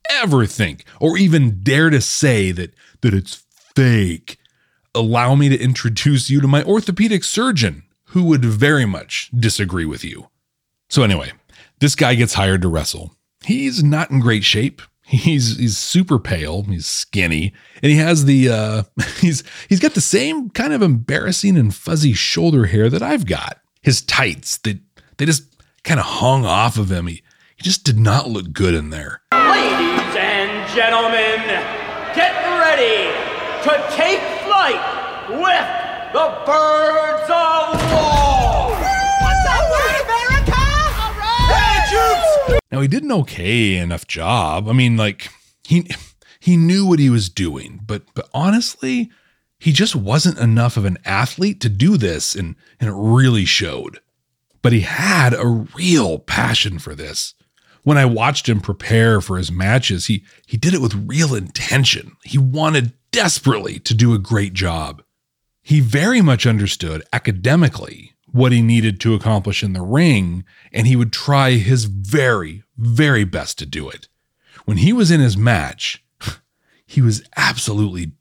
ever 0.10 0.46
think 0.46 0.84
or 1.00 1.18
even 1.18 1.64
dare 1.64 1.90
to 1.90 2.02
say 2.02 2.52
that 2.52 2.74
that 3.02 3.14
it's 3.14 3.46
fake, 3.76 4.38
allow 4.94 5.36
me 5.36 5.48
to 5.50 5.58
introduce 5.60 6.30
you 6.30 6.42
to 6.42 6.48
my 6.48 6.64
orthopedic 6.64 7.24
surgeon 7.24 7.84
who 8.08 8.24
would 8.24 8.44
very 8.44 8.86
much 8.86 9.30
disagree 9.38 9.86
with 9.86 10.04
you. 10.04 10.28
So 10.90 11.04
anyway, 11.04 11.32
this 11.80 11.96
guy 11.96 12.16
gets 12.16 12.34
hired 12.34 12.62
to 12.64 12.68
wrestle. 12.68 13.16
He's 13.44 13.84
not 13.84 14.10
in 14.12 14.20
great 14.20 14.44
shape. 14.44 14.82
He's 15.10 15.58
he's 15.58 15.78
super 15.78 16.20
pale, 16.20 16.64
he's 16.64 16.86
skinny, 16.86 17.54
and 17.82 17.90
he 17.90 17.98
has 17.98 18.26
the 18.26 18.50
uh 18.50 18.84
he's 19.20 19.42
he's 19.70 19.80
got 19.80 19.94
the 19.94 20.02
same 20.02 20.50
kind 20.50 20.74
of 20.74 20.82
embarrassing 20.82 21.58
and 21.58 21.74
fuzzy 21.74 22.12
shoulder 22.12 22.66
hair 22.66 22.90
that 22.90 23.02
I've 23.02 23.26
got. 23.26 23.62
His 23.82 24.02
tights, 24.02 24.58
they 24.58 24.82
they 25.16 25.26
just 25.26 25.44
kind 25.86 26.02
of 26.02 26.06
hung 26.06 26.46
off 26.46 26.78
of 26.78 26.92
him. 26.92 27.08
He 27.08 27.24
he 27.56 27.64
just 27.64 27.86
did 27.86 27.98
not 27.98 28.30
look 28.30 28.52
good 28.52 28.74
in 28.74 28.90
there. 28.90 29.22
Ladies 29.32 30.16
and 30.18 30.70
gentlemen, 30.76 31.40
get 32.14 32.36
ready 32.60 33.08
to 33.64 33.96
take 33.96 34.20
flight 34.44 34.84
with 35.30 35.68
the 36.12 36.28
birds 36.46 37.30
of 37.32 37.94
war! 37.94 38.17
Now 42.72 42.82
he 42.82 42.88
did 42.88 43.04
an 43.04 43.12
okay 43.12 43.78
enough 43.78 44.08
job. 44.08 44.68
I 44.68 44.74
mean, 44.74 44.98
like 44.98 45.30
he 45.64 45.90
he 46.40 46.58
knew 46.58 46.86
what 46.86 47.00
he 47.00 47.10
was 47.10 47.30
doing, 47.30 47.82
but 47.86 48.04
but 48.14 48.30
honestly, 48.34 49.12
he 49.60 49.72
just 49.72 49.96
wasn't 49.96 50.38
enough 50.38 50.78
of 50.78 50.86
an 50.86 50.98
athlete 51.06 51.62
to 51.62 51.70
do 51.70 51.98
this, 51.98 52.36
and 52.36 52.56
and 52.80 52.90
it 52.90 52.96
really 52.96 53.46
showed. 53.46 54.00
But 54.62 54.74
he 54.74 54.82
had 54.82 55.34
a 55.34 55.48
real 55.48 56.20
passion 56.20 56.80
for 56.80 56.94
this. 56.96 57.34
When 57.84 57.98
I 57.98 58.06
watched 58.06 58.50
him 58.50 58.60
prepare 58.60 59.22
for 59.22 59.38
his 59.38 59.52
matches, 59.52 60.08
he 60.08 60.24
he 60.46 60.58
did 60.58 60.74
it 60.74 60.82
with 60.82 61.08
real 61.08 61.34
intention. 61.34 62.18
He 62.24 62.38
wanted 62.38 62.94
desperately 63.12 63.80
to 63.80 63.94
do 63.94 64.14
a 64.14 64.20
great 64.20 64.54
job. 64.54 65.02
He 65.62 65.80
very 65.80 66.22
much 66.22 66.46
understood 66.46 67.04
academically 67.12 68.14
what 68.38 68.52
he 68.52 68.62
needed 68.62 69.00
to 69.02 69.14
accomplish 69.14 69.64
in 69.64 69.74
the 69.74 69.82
ring, 69.82 70.46
and 70.72 70.88
he 70.88 70.96
would 70.96 71.12
try 71.12 71.52
his 71.52 71.86
very, 71.86 72.64
very 72.78 73.24
best 73.24 73.58
to 73.60 73.66
do 73.66 73.90
it. 73.90 74.08
When 74.66 74.78
he 74.78 74.94
was 74.94 75.12
in 75.12 75.20
his 75.20 75.36
match, 75.36 76.04
he 76.86 77.02
was 77.02 77.24
absolutely 77.36 78.12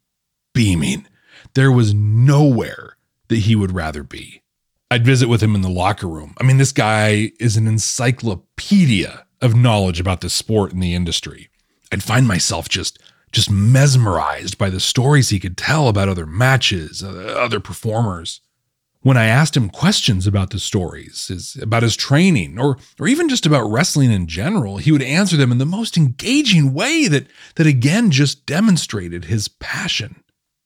beaming. 0.55 1.07
There 1.55 1.70
was 1.70 1.94
nowhere 1.94 2.96
that 3.29 3.40
he 3.40 3.55
would 3.55 3.72
rather 3.72 4.02
be. 4.02 4.42
I'd 4.90 5.05
visit 5.05 5.29
with 5.29 5.42
him 5.42 5.55
in 5.55 5.62
the 5.62 5.68
locker 5.68 6.07
room. 6.07 6.35
I 6.40 6.44
mean, 6.44 6.59
this 6.59 6.72
guy 6.72 7.33
is 7.40 7.57
an 7.57 7.66
encyclopedia 7.66 9.26
of 9.42 9.55
knowledge 9.55 10.00
about 10.00 10.20
the 10.20 10.31
sport 10.31 10.72
and 10.72 10.83
the 10.83 10.94
industry. 10.94 11.48
I'd 11.92 12.02
find 12.02 12.26
myself 12.26 12.68
just 12.68 12.98
just 13.33 13.50
mesmerized 13.50 14.57
by 14.57 14.70
the 14.70 14.81
stories 14.81 15.29
he 15.29 15.40
could 15.40 15.59
tell 15.59 15.88
about 15.88 16.09
other 16.09 16.24
matches, 16.24 17.02
uh, 17.02 17.35
other 17.37 17.61
performers. 17.61 18.40
When 19.07 19.16
I 19.16 19.27
asked 19.27 19.57
him 19.57 19.71
questions 19.71 20.27
about 20.27 20.51
the 20.51 20.59
stories, 20.59 21.29
his, 21.29 21.55
about 21.62 21.85
his 21.85 21.95
training, 21.95 22.59
or 22.59 22.77
or 22.99 23.07
even 23.07 23.29
just 23.29 23.47
about 23.47 23.71
wrestling 23.71 24.11
in 24.11 24.27
general, 24.27 24.79
he 24.79 24.90
would 24.90 25.01
answer 25.01 25.37
them 25.37 25.53
in 25.53 25.59
the 25.59 25.64
most 25.64 25.97
engaging 25.97 26.75
way 26.75 27.07
that 27.07 27.29
that 27.55 27.69
again 27.69 28.11
just 28.11 28.47
demonstrated 28.47 29.27
his 29.27 29.47
passion. 29.47 30.25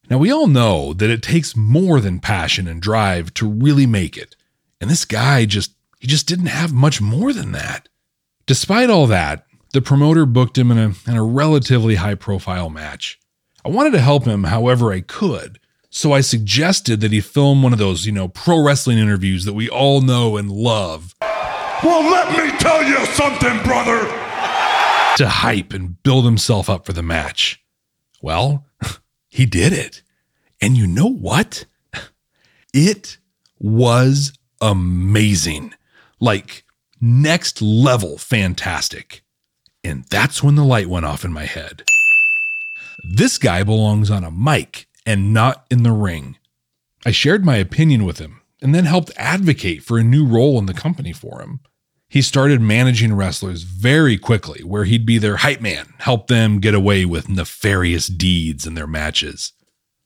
Now 0.09 0.17
we 0.17 0.33
all 0.33 0.47
know 0.47 0.95
that 0.95 1.11
it 1.11 1.23
takes 1.23 1.55
more 1.55 2.01
than 2.01 2.19
passion 2.19 2.67
and 2.67 2.81
drive 2.81 3.35
to 3.35 3.47
really 3.47 3.85
make 3.85 4.17
it. 4.17 4.37
And 4.81 4.89
this 4.89 5.05
guy 5.05 5.45
just 5.45 5.75
he 5.99 6.07
just 6.07 6.27
didn't 6.27 6.47
have 6.47 6.73
much 6.73 6.99
more 6.99 7.35
than 7.35 7.53
that. 7.53 7.91
Despite 8.47 8.89
all 8.89 9.07
that, 9.09 9.45
the 9.75 9.83
promoter 9.83 10.25
booked 10.25 10.57
him 10.57 10.71
in 10.71 10.79
a, 10.79 10.95
in 11.07 11.15
a 11.15 11.23
relatively 11.23 11.97
high 11.97 12.15
profile 12.15 12.71
match. 12.71 13.21
I 13.67 13.69
wanted 13.69 13.91
to 13.91 14.01
help 14.01 14.25
him 14.25 14.45
however 14.45 14.95
I 14.95 15.03
could, 15.03 15.61
so 15.91 16.13
I 16.13 16.21
suggested 16.21 17.01
that 17.01 17.11
he 17.11 17.21
film 17.21 17.65
one 17.65 17.73
of 17.73 17.81
those, 17.81 18.07
you 18.07 18.13
know, 18.13 18.29
pro 18.29 18.63
wrestling 18.63 18.99
interviews 18.99 19.45
that 19.45 19.55
we 19.55 19.69
all 19.69 20.01
know 20.01 20.37
and 20.37 20.49
love. 20.51 21.17
Well, 21.21 22.09
let 22.09 22.31
me 22.31 22.57
tell 22.59 22.85
you 22.85 23.05
something, 23.07 23.61
brother. 23.65 24.01
To 25.17 25.29
hype 25.29 25.73
and 25.73 26.01
build 26.05 26.25
himself 26.25 26.71
up 26.71 26.87
for 26.87 26.93
the 26.93 27.03
match. 27.03 27.63
Well, 28.23 28.67
he 29.29 29.47
did 29.47 29.73
it. 29.73 30.03
And 30.61 30.77
you 30.77 30.87
know 30.87 31.11
what? 31.11 31.67
It 32.73 33.19
was 33.59 34.33
amazing. 34.61 35.75
Like 36.21 36.63
next 37.01 37.61
level 37.61 38.17
fantastic. 38.17 39.23
And 39.83 40.05
that's 40.05 40.41
when 40.41 40.55
the 40.55 40.65
light 40.65 40.87
went 40.87 41.05
off 41.05 41.25
in 41.25 41.33
my 41.33 41.47
head. 41.47 41.83
This 43.17 43.39
guy 43.39 43.65
belongs 43.65 44.09
on 44.09 44.23
a 44.23 44.31
mic 44.31 44.87
and 45.11 45.35
not 45.35 45.67
in 45.73 45.83
the 45.83 45.91
ring. 45.91 46.39
I 47.05 47.11
shared 47.11 47.45
my 47.45 47.57
opinion 47.57 48.05
with 48.05 48.21
him 48.21 48.43
and 48.63 48.73
then 48.73 48.85
helped 48.85 49.11
advocate 49.17 49.83
for 49.83 49.99
a 49.99 50.05
new 50.05 50.25
role 50.25 50.57
in 50.57 50.67
the 50.67 50.75
company 50.75 51.13
for 51.13 51.43
him. 51.43 51.59
He 52.09 52.23
started 52.23 52.61
managing 52.61 53.15
wrestlers 53.15 53.63
very 53.65 54.17
quickly, 54.17 54.63
where 54.63 54.85
he'd 54.85 55.05
be 55.05 55.19
their 55.19 55.39
hype 55.39 55.61
man, 55.61 55.95
help 55.99 56.29
them 56.29 56.61
get 56.61 56.75
away 56.75 57.05
with 57.05 57.29
nefarious 57.29 58.07
deeds 58.07 58.69
in 58.69 58.75
their 58.75 58.87
matches. 58.87 59.53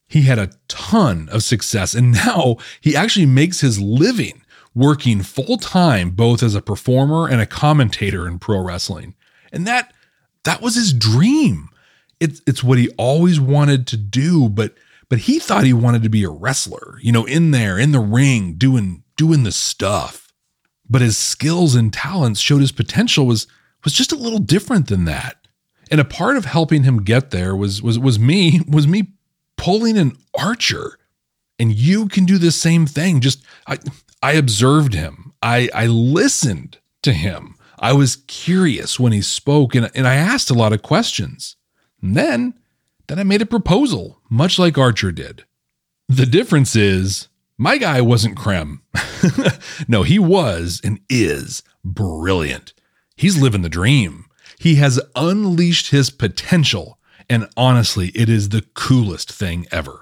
He 0.07 0.23
had 0.23 0.39
a 0.39 0.51
ton 0.67 1.29
of 1.31 1.43
success, 1.43 1.93
and 1.93 2.11
now 2.11 2.57
he 2.81 2.95
actually 2.95 3.27
makes 3.27 3.61
his 3.61 3.79
living 3.79 4.41
working 4.73 5.21
full 5.21 5.57
time 5.57 6.09
both 6.09 6.41
as 6.41 6.55
a 6.55 6.61
performer 6.61 7.27
and 7.27 7.41
a 7.41 7.45
commentator 7.45 8.27
in 8.27 8.39
pro 8.39 8.59
wrestling. 8.59 9.13
And 9.51 9.67
that 9.67 9.93
that 10.45 10.61
was 10.61 10.75
his 10.75 10.93
dream. 10.93 11.69
It's 12.19 12.41
it's 12.47 12.63
what 12.63 12.79
he 12.79 12.89
always 12.97 13.39
wanted 13.39 13.85
to 13.87 13.97
do, 13.97 14.49
but 14.49 14.73
but 15.09 15.19
he 15.19 15.39
thought 15.39 15.63
he 15.63 15.73
wanted 15.73 16.03
to 16.03 16.09
be 16.09 16.23
a 16.23 16.29
wrestler, 16.29 16.97
you 17.01 17.11
know, 17.11 17.25
in 17.25 17.51
there 17.51 17.77
in 17.77 17.91
the 17.91 17.99
ring 17.99 18.53
doing 18.53 19.03
doing 19.15 19.43
the 19.43 19.51
stuff 19.51 20.25
but 20.89 21.01
his 21.01 21.17
skills 21.17 21.75
and 21.75 21.91
talents 21.91 22.39
showed 22.39 22.61
his 22.61 22.71
potential 22.71 23.25
was 23.25 23.47
was 23.83 23.93
just 23.93 24.11
a 24.11 24.17
little 24.17 24.39
different 24.39 24.87
than 24.87 25.05
that. 25.05 25.47
And 25.91 26.01
a 26.01 26.05
part 26.05 26.37
of 26.37 26.45
helping 26.45 26.83
him 26.83 27.03
get 27.03 27.31
there 27.31 27.55
was 27.55 27.81
was 27.81 27.97
was 27.99 28.19
me 28.19 28.61
was 28.67 28.87
me 28.87 29.13
pulling 29.57 29.97
an 29.97 30.17
archer. 30.37 30.97
And 31.57 31.73
you 31.73 32.07
can 32.07 32.25
do 32.25 32.37
the 32.37 32.51
same 32.51 32.85
thing. 32.85 33.21
Just 33.21 33.43
I 33.67 33.77
I 34.21 34.33
observed 34.33 34.93
him. 34.93 35.33
I 35.41 35.69
I 35.73 35.87
listened 35.87 36.79
to 37.03 37.13
him. 37.13 37.55
I 37.79 37.93
was 37.93 38.17
curious 38.27 38.99
when 38.99 39.11
he 39.11 39.21
spoke 39.21 39.75
and, 39.75 39.91
and 39.93 40.07
I 40.07 40.15
asked 40.15 40.49
a 40.49 40.55
lot 40.55 40.73
of 40.73 40.81
questions. 40.81 41.55
And 42.01 42.15
then 42.15 42.53
then 43.07 43.19
I 43.19 43.23
made 43.23 43.41
a 43.41 43.45
proposal, 43.45 44.19
much 44.29 44.57
like 44.57 44.77
Archer 44.77 45.11
did. 45.11 45.45
The 46.07 46.25
difference 46.25 46.75
is 46.75 47.27
my 47.57 47.77
guy 47.77 48.01
wasn't 48.01 48.37
Krem. 48.37 48.79
no, 49.87 50.03
he 50.03 50.19
was 50.19 50.81
and 50.83 50.99
is 51.09 51.63
brilliant. 51.83 52.73
He's 53.15 53.41
living 53.41 53.61
the 53.61 53.69
dream. 53.69 54.25
He 54.59 54.75
has 54.75 54.99
unleashed 55.15 55.91
his 55.91 56.09
potential, 56.09 56.99
and 57.29 57.47
honestly, 57.55 58.09
it 58.09 58.29
is 58.29 58.49
the 58.49 58.65
coolest 58.73 59.31
thing 59.31 59.67
ever. 59.71 59.99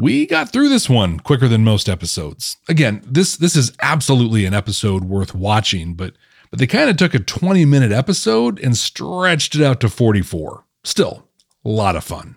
We 0.00 0.26
got 0.26 0.50
through 0.50 0.70
this 0.70 0.88
one 0.88 1.20
quicker 1.20 1.48
than 1.48 1.64
most 1.64 1.88
episodes. 1.88 2.56
Again, 2.68 3.02
this 3.06 3.36
this 3.36 3.54
is 3.54 3.72
absolutely 3.82 4.46
an 4.46 4.54
episode 4.54 5.04
worth 5.04 5.34
watching, 5.34 5.94
but 5.94 6.14
but 6.50 6.58
they 6.58 6.66
kind 6.66 6.90
of 6.90 6.96
took 6.96 7.14
a 7.14 7.18
20 7.18 7.64
minute 7.64 7.92
episode 7.92 8.58
and 8.60 8.76
stretched 8.76 9.54
it 9.54 9.62
out 9.62 9.80
to 9.80 9.88
44. 9.88 10.64
Still, 10.84 11.28
a 11.64 11.68
lot 11.68 11.96
of 11.96 12.04
fun. 12.04 12.36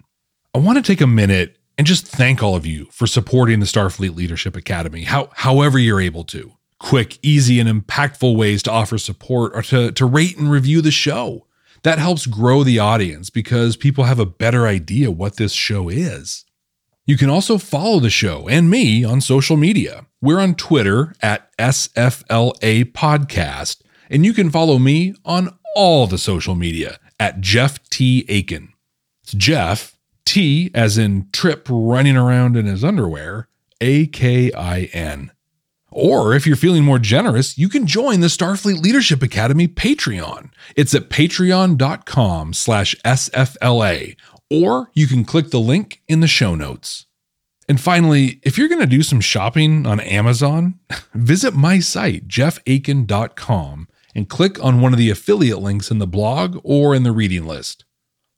I 0.53 0.59
want 0.59 0.77
to 0.77 0.83
take 0.83 1.01
a 1.01 1.07
minute 1.07 1.57
and 1.77 1.85
just 1.85 2.07
thank 2.07 2.41
all 2.41 2.55
of 2.55 2.65
you 2.65 2.85
for 2.91 3.07
supporting 3.07 3.59
the 3.59 3.65
Starfleet 3.65 4.15
Leadership 4.15 4.55
Academy, 4.55 5.03
how, 5.03 5.29
however 5.33 5.77
you're 5.77 6.01
able 6.01 6.23
to. 6.25 6.53
Quick, 6.79 7.19
easy, 7.21 7.59
and 7.59 7.69
impactful 7.69 8.35
ways 8.35 8.63
to 8.63 8.71
offer 8.71 8.97
support 8.97 9.51
or 9.55 9.61
to, 9.63 9.91
to 9.91 10.05
rate 10.05 10.37
and 10.37 10.49
review 10.49 10.81
the 10.81 10.91
show. 10.91 11.47
That 11.83 11.99
helps 11.99 12.25
grow 12.25 12.63
the 12.63 12.79
audience 12.79 13.29
because 13.29 13.77
people 13.77 14.05
have 14.05 14.19
a 14.19 14.25
better 14.25 14.65
idea 14.67 15.11
what 15.11 15.37
this 15.37 15.51
show 15.51 15.89
is. 15.89 16.45
You 17.05 17.17
can 17.17 17.29
also 17.29 17.57
follow 17.57 17.99
the 17.99 18.09
show 18.09 18.47
and 18.49 18.69
me 18.69 19.03
on 19.03 19.21
social 19.21 19.57
media. 19.57 20.07
We're 20.21 20.39
on 20.39 20.55
Twitter 20.55 21.13
at 21.21 21.55
SFLA 21.57 22.91
Podcast, 22.93 23.83
and 24.09 24.25
you 24.25 24.33
can 24.33 24.49
follow 24.49 24.79
me 24.79 25.13
on 25.23 25.55
all 25.75 26.07
the 26.07 26.17
social 26.17 26.55
media 26.55 26.97
at 27.19 27.41
Jeff 27.41 27.87
T. 27.89 28.25
Akin. 28.27 28.69
It's 29.25 29.33
Jeff, 29.33 29.97
T 30.23 30.69
as 30.75 30.99
in 30.99 31.29
Trip 31.33 31.65
running 31.67 32.15
around 32.15 32.55
in 32.55 32.67
his 32.67 32.83
underwear, 32.83 33.47
A 33.81 34.05
K 34.05 34.53
I 34.53 34.81
N. 34.93 35.31
Or 35.89 36.35
if 36.35 36.45
you're 36.45 36.55
feeling 36.55 36.83
more 36.83 36.99
generous, 36.99 37.57
you 37.57 37.67
can 37.67 37.87
join 37.87 38.19
the 38.19 38.27
Starfleet 38.27 38.79
Leadership 38.79 39.23
Academy 39.23 39.67
Patreon. 39.67 40.51
It's 40.75 40.93
at 40.93 41.09
patreon.com 41.09 42.53
slash 42.53 42.95
SFLA, 43.03 44.15
or 44.51 44.91
you 44.93 45.07
can 45.07 45.25
click 45.25 45.49
the 45.49 45.59
link 45.59 46.03
in 46.07 46.19
the 46.19 46.27
show 46.27 46.53
notes. 46.53 47.07
And 47.67 47.81
finally, 47.81 48.39
if 48.43 48.59
you're 48.59 48.69
going 48.69 48.79
to 48.81 48.85
do 48.85 49.01
some 49.01 49.21
shopping 49.21 49.87
on 49.87 49.99
Amazon, 50.01 50.79
visit 51.15 51.55
my 51.55 51.79
site, 51.79 52.27
jeffakin.com, 52.27 53.87
and 54.13 54.29
click 54.29 54.63
on 54.63 54.81
one 54.81 54.93
of 54.93 54.99
the 54.99 55.09
affiliate 55.09 55.63
links 55.63 55.89
in 55.89 55.97
the 55.97 56.05
blog 56.05 56.59
or 56.63 56.93
in 56.93 57.01
the 57.01 57.11
reading 57.11 57.47
list. 57.47 57.84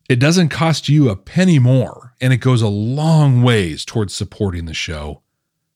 It 0.10 0.20
doesn't 0.22 0.50
cost 0.50 0.88
you 0.88 1.10
a 1.10 1.18
penny 1.18 1.60
more, 1.60 2.14
and 2.22 2.32
it 2.32 2.38
goes 2.38 2.62
a 2.62 2.70
long 2.70 3.44
ways 3.44 3.84
towards 3.84 4.14
supporting 4.14 4.64
the 4.64 4.74
show. 4.74 5.22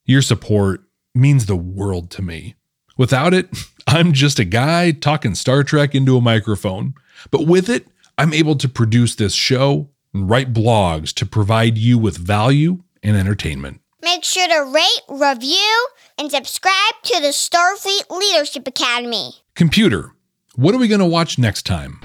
Your 0.05 0.21
support 0.21 0.85
means 1.13 1.45
the 1.45 1.57
world 1.57 2.09
to 2.11 2.21
me. 2.21 2.55
Without 2.97 3.33
it, 3.33 3.49
I'm 3.87 4.13
just 4.13 4.39
a 4.39 4.45
guy 4.45 4.91
talking 4.91 5.35
Star 5.35 5.63
Trek 5.63 5.93
into 5.93 6.15
a 6.15 6.21
microphone. 6.21 6.93
But 7.29 7.45
with 7.45 7.69
it, 7.69 7.87
I'm 8.17 8.33
able 8.33 8.55
to 8.55 8.69
produce 8.69 9.15
this 9.15 9.33
show 9.33 9.89
and 10.13 10.29
write 10.29 10.53
blogs 10.53 11.13
to 11.15 11.25
provide 11.25 11.77
you 11.77 11.97
with 11.97 12.15
value 12.15 12.83
and 13.03 13.17
entertainment. 13.17 13.81
Make 14.01 14.23
sure 14.23 14.47
to 14.47 14.71
rate, 14.71 15.01
review, 15.09 15.87
and 16.17 16.31
subscribe 16.31 16.93
to 17.03 17.19
the 17.19 17.33
Starfleet 17.33 18.09
Leadership 18.09 18.65
Academy. 18.65 19.31
Computer, 19.55 20.13
what 20.55 20.73
are 20.73 20.79
we 20.79 20.87
going 20.87 20.99
to 20.99 21.05
watch 21.05 21.37
next 21.37 21.65
time? 21.65 21.99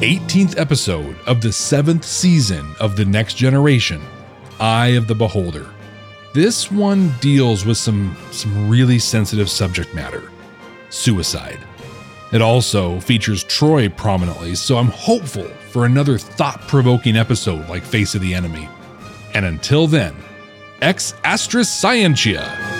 18th 0.00 0.58
episode 0.58 1.14
of 1.26 1.42
the 1.42 1.52
seventh 1.52 2.06
season 2.06 2.74
of 2.80 2.96
The 2.96 3.04
Next 3.04 3.34
Generation, 3.34 4.00
Eye 4.58 4.94
of 4.96 5.06
the 5.06 5.14
Beholder. 5.14 5.68
This 6.32 6.72
one 6.72 7.12
deals 7.20 7.66
with 7.66 7.76
some, 7.76 8.16
some 8.30 8.70
really 8.70 8.98
sensitive 8.98 9.50
subject 9.50 9.94
matter 9.94 10.30
suicide. 10.88 11.58
It 12.32 12.40
also 12.40 12.98
features 13.00 13.44
Troi 13.44 13.94
prominently, 13.94 14.54
so 14.54 14.78
I'm 14.78 14.88
hopeful 14.88 15.44
for 15.70 15.84
another 15.84 16.16
thought 16.16 16.62
provoking 16.62 17.16
episode 17.16 17.68
like 17.68 17.82
Face 17.82 18.14
of 18.14 18.22
the 18.22 18.32
Enemy. 18.32 18.70
And 19.34 19.44
until 19.44 19.86
then, 19.86 20.16
ex 20.80 21.12
Astra 21.24 21.62
Scientia. 21.62 22.79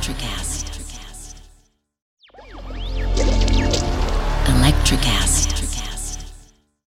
Electricast. 0.00 0.66
Electricast. 4.48 5.53